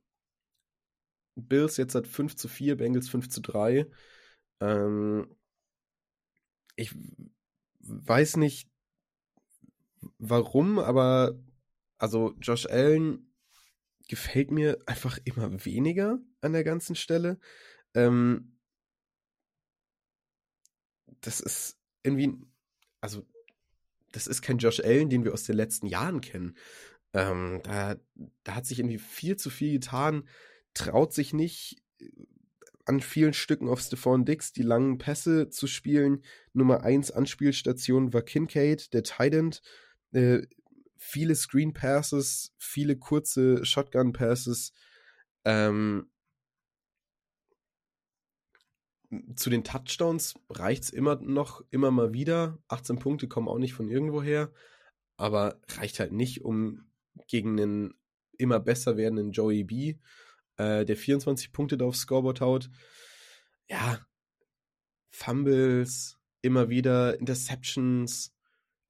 Bills 1.34 1.76
jetzt 1.76 1.94
hat 1.94 2.06
5 2.06 2.36
zu 2.36 2.48
4, 2.48 2.76
Bengals 2.76 3.08
5 3.08 3.28
zu 3.28 3.40
3. 3.40 3.86
Ähm, 4.60 5.34
ich 6.76 6.94
weiß 7.80 8.36
nicht 8.36 8.68
warum, 10.18 10.78
aber 10.78 11.38
also 11.98 12.34
Josh 12.40 12.66
Allen 12.66 13.31
gefällt 14.08 14.50
mir 14.50 14.78
einfach 14.86 15.18
immer 15.24 15.64
weniger 15.64 16.18
an 16.40 16.52
der 16.52 16.64
ganzen 16.64 16.96
Stelle. 16.96 17.38
Ähm, 17.94 18.56
das 21.20 21.40
ist 21.40 21.78
irgendwie, 22.02 22.34
also 23.00 23.24
das 24.12 24.26
ist 24.26 24.42
kein 24.42 24.58
Josh 24.58 24.80
Allen, 24.80 25.08
den 25.08 25.24
wir 25.24 25.32
aus 25.32 25.44
den 25.44 25.56
letzten 25.56 25.86
Jahren 25.86 26.20
kennen. 26.20 26.56
Ähm, 27.14 27.60
da, 27.64 27.96
da 28.44 28.54
hat 28.54 28.66
sich 28.66 28.78
irgendwie 28.78 28.98
viel 28.98 29.36
zu 29.36 29.50
viel 29.50 29.72
getan, 29.72 30.28
traut 30.74 31.12
sich 31.12 31.32
nicht 31.32 31.82
äh, 32.00 32.08
an 32.84 33.00
vielen 33.00 33.32
Stücken 33.32 33.68
auf 33.68 33.80
Stephon 33.80 34.24
Dix 34.24 34.52
die 34.52 34.62
langen 34.62 34.98
Pässe 34.98 35.48
zu 35.50 35.66
spielen. 35.66 36.24
Nummer 36.52 36.82
1 36.82 37.12
Anspielstation 37.12 38.12
war 38.12 38.22
Kincaid, 38.22 38.92
der 38.92 39.04
Tident. 39.04 39.62
Äh, 40.12 40.42
viele 41.04 41.34
Screen 41.34 41.74
Passes, 41.74 42.54
viele 42.58 42.96
kurze 42.96 43.64
Shotgun 43.64 44.12
Passes. 44.12 44.72
Ähm, 45.44 46.08
zu 49.34 49.50
den 49.50 49.64
Touchdowns 49.64 50.34
reicht 50.48 50.84
es 50.84 50.90
immer 50.90 51.16
noch, 51.16 51.62
immer 51.70 51.90
mal 51.90 52.14
wieder. 52.14 52.58
18 52.68 52.98
Punkte 52.98 53.26
kommen 53.28 53.48
auch 53.48 53.58
nicht 53.58 53.74
von 53.74 53.90
irgendwoher, 53.90 54.52
aber 55.16 55.60
reicht 55.76 55.98
halt 55.98 56.12
nicht, 56.12 56.44
um 56.44 56.86
gegen 57.26 57.60
einen 57.60 57.94
immer 58.38 58.60
besser 58.60 58.96
werdenden 58.96 59.32
Joey 59.32 59.64
B, 59.64 59.98
äh, 60.56 60.84
der 60.84 60.96
24 60.96 61.52
Punkte 61.52 61.76
da 61.76 61.84
aufs 61.84 62.00
Scoreboard 62.00 62.40
haut. 62.40 62.70
Ja, 63.68 64.06
Fumbles, 65.10 66.18
immer 66.42 66.70
wieder 66.70 67.18
Interceptions. 67.18 68.31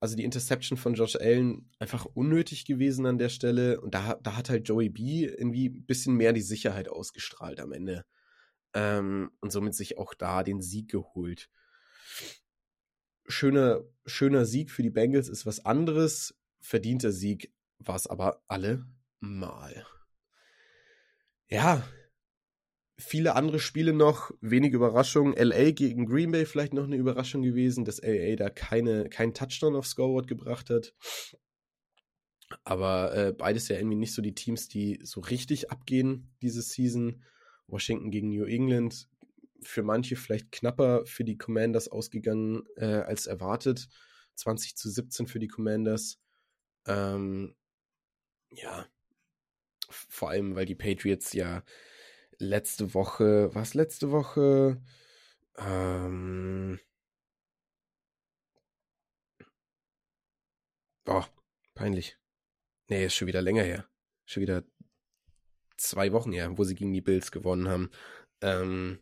Also 0.03 0.17
die 0.17 0.25
Interception 0.25 0.77
von 0.77 0.95
Josh 0.95 1.15
Allen 1.15 1.71
einfach 1.79 2.07
unnötig 2.07 2.65
gewesen 2.65 3.07
an 3.07 3.19
der 3.19 3.29
Stelle. 3.29 3.81
Und 3.81 3.95
da, 3.95 4.15
da 4.21 4.37
hat 4.37 4.51
halt 4.51 4.67
Joey 4.67 4.89
B 4.89 5.27
irgendwie 5.27 5.69
ein 5.69 5.87
bisschen 5.87 6.17
mehr 6.17 6.33
die 6.33 6.43
Sicherheit 6.43 6.89
ausgestrahlt 6.89 7.61
am 7.61 7.71
Ende 7.71 8.05
ähm, 8.75 9.31
und 9.41 9.53
somit 9.53 9.77
sich 9.77 9.99
auch 9.99 10.13
da 10.15 10.43
den 10.43 10.61
Sieg 10.61 10.91
geholt. 10.91 11.49
Schöner, 13.29 13.85
schöner 14.05 14.45
Sieg 14.45 14.73
für 14.73 14.83
die 14.83 14.91
Bengals 14.91 15.29
ist 15.29 15.47
was 15.47 15.65
anderes. 15.65 16.35
Verdienter 16.59 17.13
Sieg 17.13 17.55
war 17.79 17.95
es 17.95 18.09
aber 18.09 18.43
alle 18.49 18.85
mal. 19.21 19.87
Ja, 21.49 21.81
viele 22.99 23.35
andere 23.35 23.59
Spiele 23.59 23.93
noch, 23.93 24.31
wenig 24.41 24.73
Überraschung. 24.73 25.35
LA 25.37 25.71
gegen 25.73 26.07
Green 26.07 26.33
Bay 26.33 26.47
vielleicht 26.47 26.75
noch 26.75 26.85
eine 26.85 26.97
Überraschung 26.97 27.43
gewesen, 27.43 27.85
dass 27.85 28.01
LA 28.03 28.37
da 28.37 28.51
keine, 28.51 29.09
keinen 29.09 29.35
Touchdown 29.35 29.77
aufs 29.77 29.91
Scoreboard 29.91 30.29
gebracht 30.29 30.71
hat. 30.71 30.95
Aber 32.65 33.15
äh, 33.15 33.33
beides 33.33 33.69
ja 33.69 33.77
irgendwie 33.77 33.97
nicht 33.97 34.13
so 34.15 34.23
die 34.23 34.35
Teams, 34.35 34.69
die 34.69 35.01
so 35.03 35.21
richtig 35.21 35.71
abgehen 35.71 36.35
diese 36.43 36.63
Season. 36.63 37.25
Washington 37.67 38.11
gegen 38.11 38.29
New 38.29 38.45
England 38.45 39.09
für 39.63 39.83
manche 39.83 40.17
vielleicht 40.17 40.53
knapper 40.53 41.07
für 41.07 41.25
die 41.25 41.39
Commanders 41.39 41.89
ausgegangen 41.89 42.65
äh, 42.77 42.85
als 42.85 43.27
erwartet. 43.27 43.89
20 44.35 44.77
zu 44.77 44.91
17 44.91 45.27
für 45.27 45.39
die 45.39 45.49
Commanders. 45.49 46.19
Ähm, 46.87 47.55
ja, 48.51 48.87
vor 49.89 50.31
allem, 50.31 50.55
weil 50.55 50.67
die 50.67 50.75
Patriots 50.75 51.33
ja 51.33 51.63
letzte 52.39 52.95
Woche, 52.95 53.55
was 53.55 53.75
letzte 53.75 54.11
Woche? 54.11 54.81
Ähm, 55.59 56.81
oh, 61.07 61.25
peinlich. 61.75 62.19
Nee, 62.89 63.07
ist 63.07 63.15
schon 63.15 63.29
wieder 63.29 63.43
länger 63.43 63.63
her. 63.63 63.87
Schon 64.27 64.43
wieder 64.43 64.65
zwei 65.77 66.13
Wochen 66.13 66.33
her, 66.33 66.57
wo 66.59 66.65
sie 66.65 66.75
gegen 66.75 66.93
die 66.93 67.01
Bills 67.01 67.33
gewonnen 67.33 67.69
haben. 67.69 67.91
Ähm, 68.41 69.01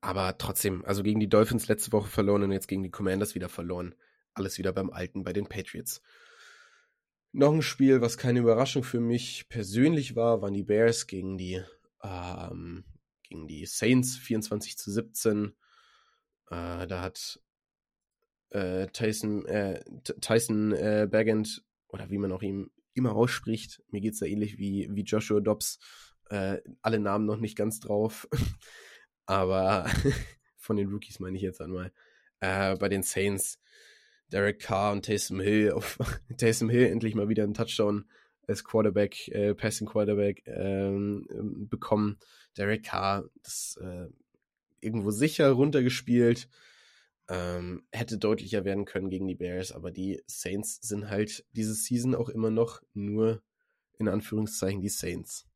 aber 0.00 0.38
trotzdem, 0.38 0.84
also 0.84 1.02
gegen 1.02 1.20
die 1.20 1.28
Dolphins 1.28 1.68
letzte 1.68 1.92
Woche 1.92 2.08
verloren 2.08 2.44
und 2.44 2.52
jetzt 2.52 2.68
gegen 2.68 2.82
die 2.82 2.90
Commanders 2.90 3.34
wieder 3.34 3.48
verloren. 3.48 3.94
Alles 4.34 4.58
wieder 4.58 4.72
beim 4.72 4.90
Alten 4.90 5.24
bei 5.24 5.32
den 5.32 5.46
Patriots. 5.46 6.00
Noch 7.38 7.52
ein 7.52 7.62
Spiel, 7.62 8.00
was 8.00 8.18
keine 8.18 8.40
Überraschung 8.40 8.82
für 8.82 8.98
mich 8.98 9.48
persönlich 9.48 10.16
war, 10.16 10.42
waren 10.42 10.54
die 10.54 10.64
Bears 10.64 11.06
gegen 11.06 11.38
die, 11.38 11.62
ähm, 12.02 12.82
gegen 13.22 13.46
die 13.46 13.64
Saints 13.64 14.16
24 14.16 14.76
zu 14.76 14.90
17. 14.90 15.54
Äh, 16.50 16.88
da 16.88 17.00
hat 17.00 17.40
äh, 18.50 18.88
Tyson, 18.88 19.46
äh, 19.46 19.84
Tyson 20.20 20.72
äh, 20.72 21.06
Bagant, 21.08 21.64
oder 21.86 22.10
wie 22.10 22.18
man 22.18 22.32
auch 22.32 22.42
ihm 22.42 22.72
immer 22.94 23.14
ausspricht. 23.14 23.84
Mir 23.92 24.00
geht 24.00 24.14
es 24.14 24.18
da 24.18 24.26
ähnlich 24.26 24.58
wie, 24.58 24.88
wie 24.90 25.02
Joshua 25.02 25.38
Dobbs. 25.38 25.78
Äh, 26.30 26.58
alle 26.82 26.98
Namen 26.98 27.24
noch 27.24 27.38
nicht 27.38 27.56
ganz 27.56 27.78
drauf. 27.78 28.28
Aber 29.26 29.88
von 30.56 30.76
den 30.76 30.88
Rookies 30.88 31.20
meine 31.20 31.36
ich 31.36 31.44
jetzt 31.44 31.60
einmal. 31.60 31.92
Äh, 32.40 32.74
bei 32.78 32.88
den 32.88 33.04
Saints, 33.04 33.60
Derek 34.32 34.60
Carr 34.60 34.92
und 34.92 35.04
Taysom 35.04 35.40
Hill. 35.40 35.72
Auf, 35.74 35.98
Taysom 36.36 36.68
Hill 36.68 36.86
endlich 36.86 37.14
mal 37.14 37.28
wieder 37.28 37.44
einen 37.44 37.54
Touchdown 37.54 38.04
als 38.46 38.64
Quarterback, 38.64 39.28
äh, 39.28 39.54
Passing 39.54 39.86
Quarterback 39.86 40.42
ähm, 40.46 41.26
bekommen. 41.68 42.18
Derek 42.56 42.84
Carr, 42.84 43.28
das 43.42 43.78
äh, 43.80 44.06
irgendwo 44.80 45.10
sicher 45.10 45.50
runtergespielt. 45.50 46.48
Ähm, 47.30 47.82
hätte 47.92 48.16
deutlicher 48.16 48.64
werden 48.64 48.86
können 48.86 49.10
gegen 49.10 49.26
die 49.26 49.34
Bears, 49.34 49.72
aber 49.72 49.90
die 49.90 50.22
Saints 50.26 50.80
sind 50.80 51.10
halt 51.10 51.44
diese 51.52 51.74
Season 51.74 52.14
auch 52.14 52.30
immer 52.30 52.50
noch 52.50 52.80
nur 52.94 53.42
in 53.98 54.08
Anführungszeichen 54.08 54.80
die 54.80 54.88
Saints. 54.88 55.46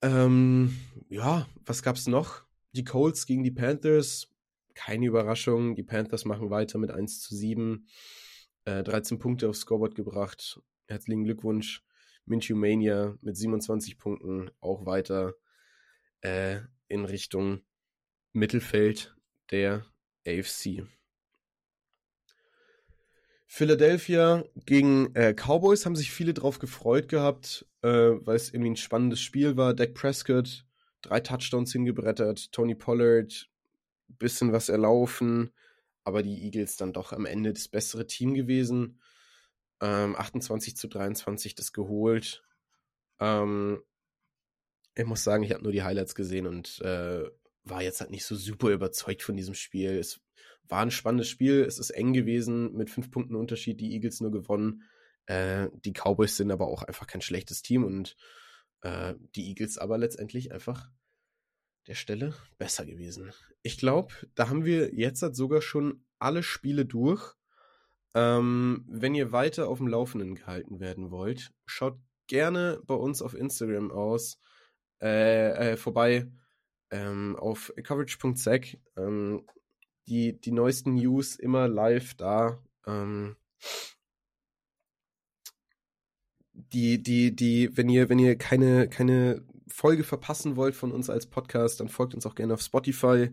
Ähm, 0.00 0.76
ja, 1.08 1.46
was 1.64 1.84
gab's 1.84 2.08
noch? 2.08 2.42
Die 2.72 2.84
Colts 2.84 3.24
gegen 3.26 3.44
die 3.44 3.52
Panthers. 3.52 4.31
Keine 4.74 5.06
Überraschung. 5.06 5.74
Die 5.74 5.82
Panthers 5.82 6.24
machen 6.24 6.50
weiter 6.50 6.78
mit 6.78 6.90
1 6.90 7.20
zu 7.20 7.34
7. 7.34 7.86
Äh, 8.64 8.82
13 8.82 9.18
Punkte 9.18 9.48
aufs 9.48 9.60
Scoreboard 9.60 9.94
gebracht. 9.94 10.60
Herzlichen 10.86 11.24
Glückwunsch. 11.24 11.84
Minshew 12.24 12.54
Mania 12.54 13.16
mit 13.20 13.36
27 13.36 13.98
Punkten 13.98 14.50
auch 14.60 14.86
weiter 14.86 15.34
äh, 16.20 16.60
in 16.88 17.04
Richtung 17.04 17.62
Mittelfeld 18.32 19.14
der 19.50 19.84
AFC. 20.26 20.86
Philadelphia 23.46 24.44
gegen 24.64 25.14
äh, 25.14 25.34
Cowboys 25.34 25.84
haben 25.84 25.96
sich 25.96 26.10
viele 26.10 26.32
drauf 26.32 26.58
gefreut 26.58 27.08
gehabt, 27.08 27.66
äh, 27.82 27.88
weil 27.88 28.36
es 28.36 28.50
irgendwie 28.50 28.70
ein 28.70 28.76
spannendes 28.76 29.20
Spiel 29.20 29.58
war. 29.58 29.74
Dak 29.74 29.92
Prescott, 29.92 30.64
drei 31.02 31.20
Touchdowns 31.20 31.72
hingebrettert, 31.72 32.50
Tony 32.52 32.74
Pollard, 32.74 33.50
bisschen 34.18 34.52
was 34.52 34.68
erlaufen, 34.68 35.52
aber 36.04 36.22
die 36.22 36.44
Eagles 36.44 36.76
dann 36.76 36.92
doch 36.92 37.12
am 37.12 37.26
Ende 37.26 37.52
das 37.52 37.68
bessere 37.68 38.06
Team 38.06 38.34
gewesen. 38.34 39.00
Ähm, 39.80 40.16
28 40.16 40.76
zu 40.76 40.88
23 40.88 41.54
das 41.54 41.72
geholt. 41.72 42.44
Ähm, 43.20 43.82
ich 44.94 45.04
muss 45.04 45.24
sagen, 45.24 45.42
ich 45.42 45.52
habe 45.52 45.62
nur 45.62 45.72
die 45.72 45.82
Highlights 45.82 46.14
gesehen 46.14 46.46
und 46.46 46.80
äh, 46.82 47.24
war 47.64 47.82
jetzt 47.82 48.00
halt 48.00 48.10
nicht 48.10 48.24
so 48.24 48.34
super 48.36 48.70
überzeugt 48.70 49.22
von 49.22 49.36
diesem 49.36 49.54
Spiel. 49.54 49.98
Es 49.98 50.20
war 50.68 50.80
ein 50.80 50.90
spannendes 50.90 51.28
Spiel, 51.28 51.62
es 51.62 51.78
ist 51.78 51.90
eng 51.90 52.12
gewesen, 52.12 52.72
mit 52.74 52.90
fünf 52.90 53.10
Punkten 53.10 53.36
Unterschied, 53.36 53.80
die 53.80 53.92
Eagles 53.92 54.20
nur 54.20 54.32
gewonnen. 54.32 54.82
Äh, 55.26 55.68
die 55.84 55.92
Cowboys 55.92 56.36
sind 56.36 56.50
aber 56.50 56.66
auch 56.66 56.82
einfach 56.82 57.06
kein 57.06 57.20
schlechtes 57.20 57.62
Team 57.62 57.84
und 57.84 58.16
äh, 58.82 59.14
die 59.34 59.48
Eagles 59.48 59.78
aber 59.78 59.98
letztendlich 59.98 60.52
einfach 60.52 60.90
der 61.86 61.94
Stelle 61.94 62.34
besser 62.58 62.86
gewesen. 62.86 63.32
Ich 63.62 63.78
glaube, 63.78 64.14
da 64.34 64.48
haben 64.48 64.64
wir 64.64 64.94
jetzt 64.94 65.22
halt 65.22 65.36
sogar 65.36 65.62
schon 65.62 66.04
alle 66.18 66.42
Spiele 66.42 66.86
durch. 66.86 67.34
Ähm, 68.14 68.84
wenn 68.88 69.14
ihr 69.14 69.32
weiter 69.32 69.68
auf 69.68 69.78
dem 69.78 69.88
Laufenden 69.88 70.34
gehalten 70.34 70.80
werden 70.80 71.10
wollt, 71.10 71.52
schaut 71.66 71.98
gerne 72.26 72.80
bei 72.84 72.94
uns 72.94 73.22
auf 73.22 73.34
Instagram 73.34 73.90
aus 73.90 74.38
äh, 75.00 75.72
äh, 75.72 75.76
vorbei 75.76 76.30
ähm, 76.90 77.36
auf 77.36 77.72
coverage.sec. 77.82 78.78
Ähm, 78.96 79.46
die, 80.06 80.40
die 80.40 80.52
neuesten 80.52 80.94
News 80.94 81.36
immer 81.36 81.68
live 81.68 82.14
da. 82.14 82.62
Ähm, 82.86 83.36
die, 86.52 87.02
die, 87.02 87.34
die, 87.34 87.76
wenn 87.76 87.88
ihr, 87.88 88.08
wenn 88.08 88.18
ihr 88.18 88.36
keine, 88.36 88.88
keine 88.88 89.44
Folge 89.72 90.04
verpassen 90.04 90.56
wollt 90.56 90.74
von 90.74 90.92
uns 90.92 91.10
als 91.10 91.26
Podcast, 91.26 91.80
dann 91.80 91.88
folgt 91.88 92.14
uns 92.14 92.26
auch 92.26 92.34
gerne 92.34 92.54
auf 92.54 92.60
Spotify. 92.60 93.30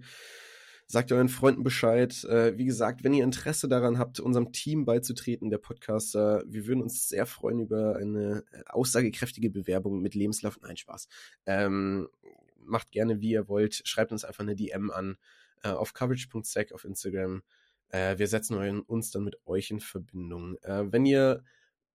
Sagt 0.87 1.11
euren 1.11 1.29
Freunden 1.29 1.63
Bescheid. 1.63 2.23
Äh, 2.23 2.57
wie 2.57 2.65
gesagt, 2.65 3.03
wenn 3.03 3.13
ihr 3.13 3.23
Interesse 3.23 3.67
daran 3.67 3.99
habt, 3.99 4.19
unserem 4.19 4.51
Team 4.51 4.85
beizutreten, 4.85 5.51
der 5.51 5.59
Podcaster, 5.59 6.43
wir 6.47 6.65
würden 6.65 6.81
uns 6.81 7.07
sehr 7.07 7.27
freuen 7.27 7.59
über 7.59 7.97
eine 7.97 8.43
äh, 8.51 8.63
aussagekräftige 8.69 9.51
Bewerbung 9.51 10.01
mit 10.01 10.15
Lebenslauf. 10.15 10.57
Nein, 10.61 10.77
Spaß. 10.77 11.07
Ähm, 11.45 12.07
macht 12.55 12.91
gerne, 12.91 13.21
wie 13.21 13.31
ihr 13.31 13.47
wollt. 13.47 13.81
Schreibt 13.85 14.11
uns 14.11 14.23
einfach 14.23 14.41
eine 14.41 14.55
DM 14.55 14.89
an 14.89 15.17
äh, 15.63 15.69
auf 15.69 15.93
coverage.sec 15.93 16.71
auf 16.71 16.85
Instagram. 16.85 17.43
Äh, 17.89 18.17
wir 18.17 18.27
setzen 18.27 18.81
uns 18.81 19.11
dann 19.11 19.23
mit 19.23 19.37
euch 19.45 19.69
in 19.69 19.79
Verbindung. 19.79 20.57
Äh, 20.63 20.91
wenn 20.91 21.05
ihr 21.05 21.43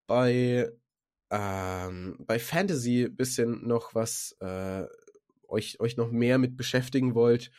bei, 0.06 0.70
ähm, 1.34 2.16
bei 2.20 2.38
Fantasy 2.38 3.08
bisschen 3.08 3.66
noch 3.66 3.92
was 3.94 4.36
äh, 4.38 4.84
euch, 5.48 5.80
euch 5.80 5.96
noch 5.96 6.12
mehr 6.12 6.38
mit 6.38 6.56
beschäftigen 6.56 7.16
wollt, 7.16 7.50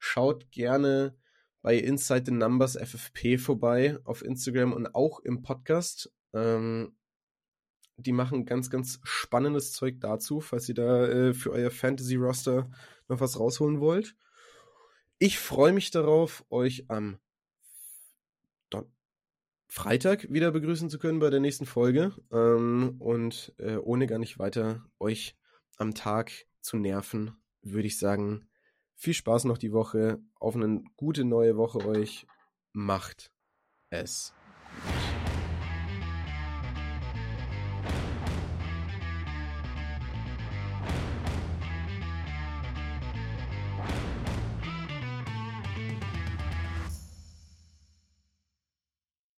schaut 0.00 0.50
gerne 0.50 1.16
bei 1.62 1.76
Inside 1.76 2.24
the 2.26 2.32
Numbers 2.32 2.76
FFP 2.76 3.38
vorbei 3.38 3.98
auf 4.02 4.24
Instagram 4.24 4.72
und 4.72 4.96
auch 4.96 5.20
im 5.20 5.42
Podcast. 5.42 6.12
Ähm, 6.32 6.96
die 7.96 8.10
machen 8.10 8.46
ganz, 8.46 8.68
ganz 8.68 8.98
spannendes 9.04 9.72
Zeug 9.72 10.00
dazu, 10.00 10.40
falls 10.40 10.68
ihr 10.68 10.74
da 10.74 11.06
äh, 11.06 11.34
für 11.34 11.52
euer 11.52 11.70
Fantasy-Roster 11.70 12.68
noch 13.06 13.20
was 13.20 13.38
rausholen 13.38 13.78
wollt. 13.78 14.16
Ich 15.20 15.38
freue 15.38 15.72
mich 15.72 15.92
darauf, 15.92 16.44
euch 16.50 16.90
am 16.90 17.18
Freitag 19.74 20.32
wieder 20.32 20.52
begrüßen 20.52 20.88
zu 20.88 21.00
können 21.00 21.18
bei 21.18 21.30
der 21.30 21.40
nächsten 21.40 21.66
Folge 21.66 22.12
ähm, 22.30 22.94
und 23.00 23.52
äh, 23.58 23.74
ohne 23.74 24.06
gar 24.06 24.20
nicht 24.20 24.38
weiter 24.38 24.86
euch 25.00 25.34
am 25.78 25.94
Tag 25.94 26.30
zu 26.60 26.76
nerven, 26.76 27.32
würde 27.60 27.88
ich 27.88 27.98
sagen, 27.98 28.46
viel 28.94 29.14
Spaß 29.14 29.46
noch 29.46 29.58
die 29.58 29.72
Woche. 29.72 30.20
Auf 30.36 30.54
eine 30.54 30.84
gute 30.94 31.24
neue 31.24 31.56
Woche 31.56 31.84
euch. 31.84 32.24
Macht 32.72 33.32
es 33.90 34.32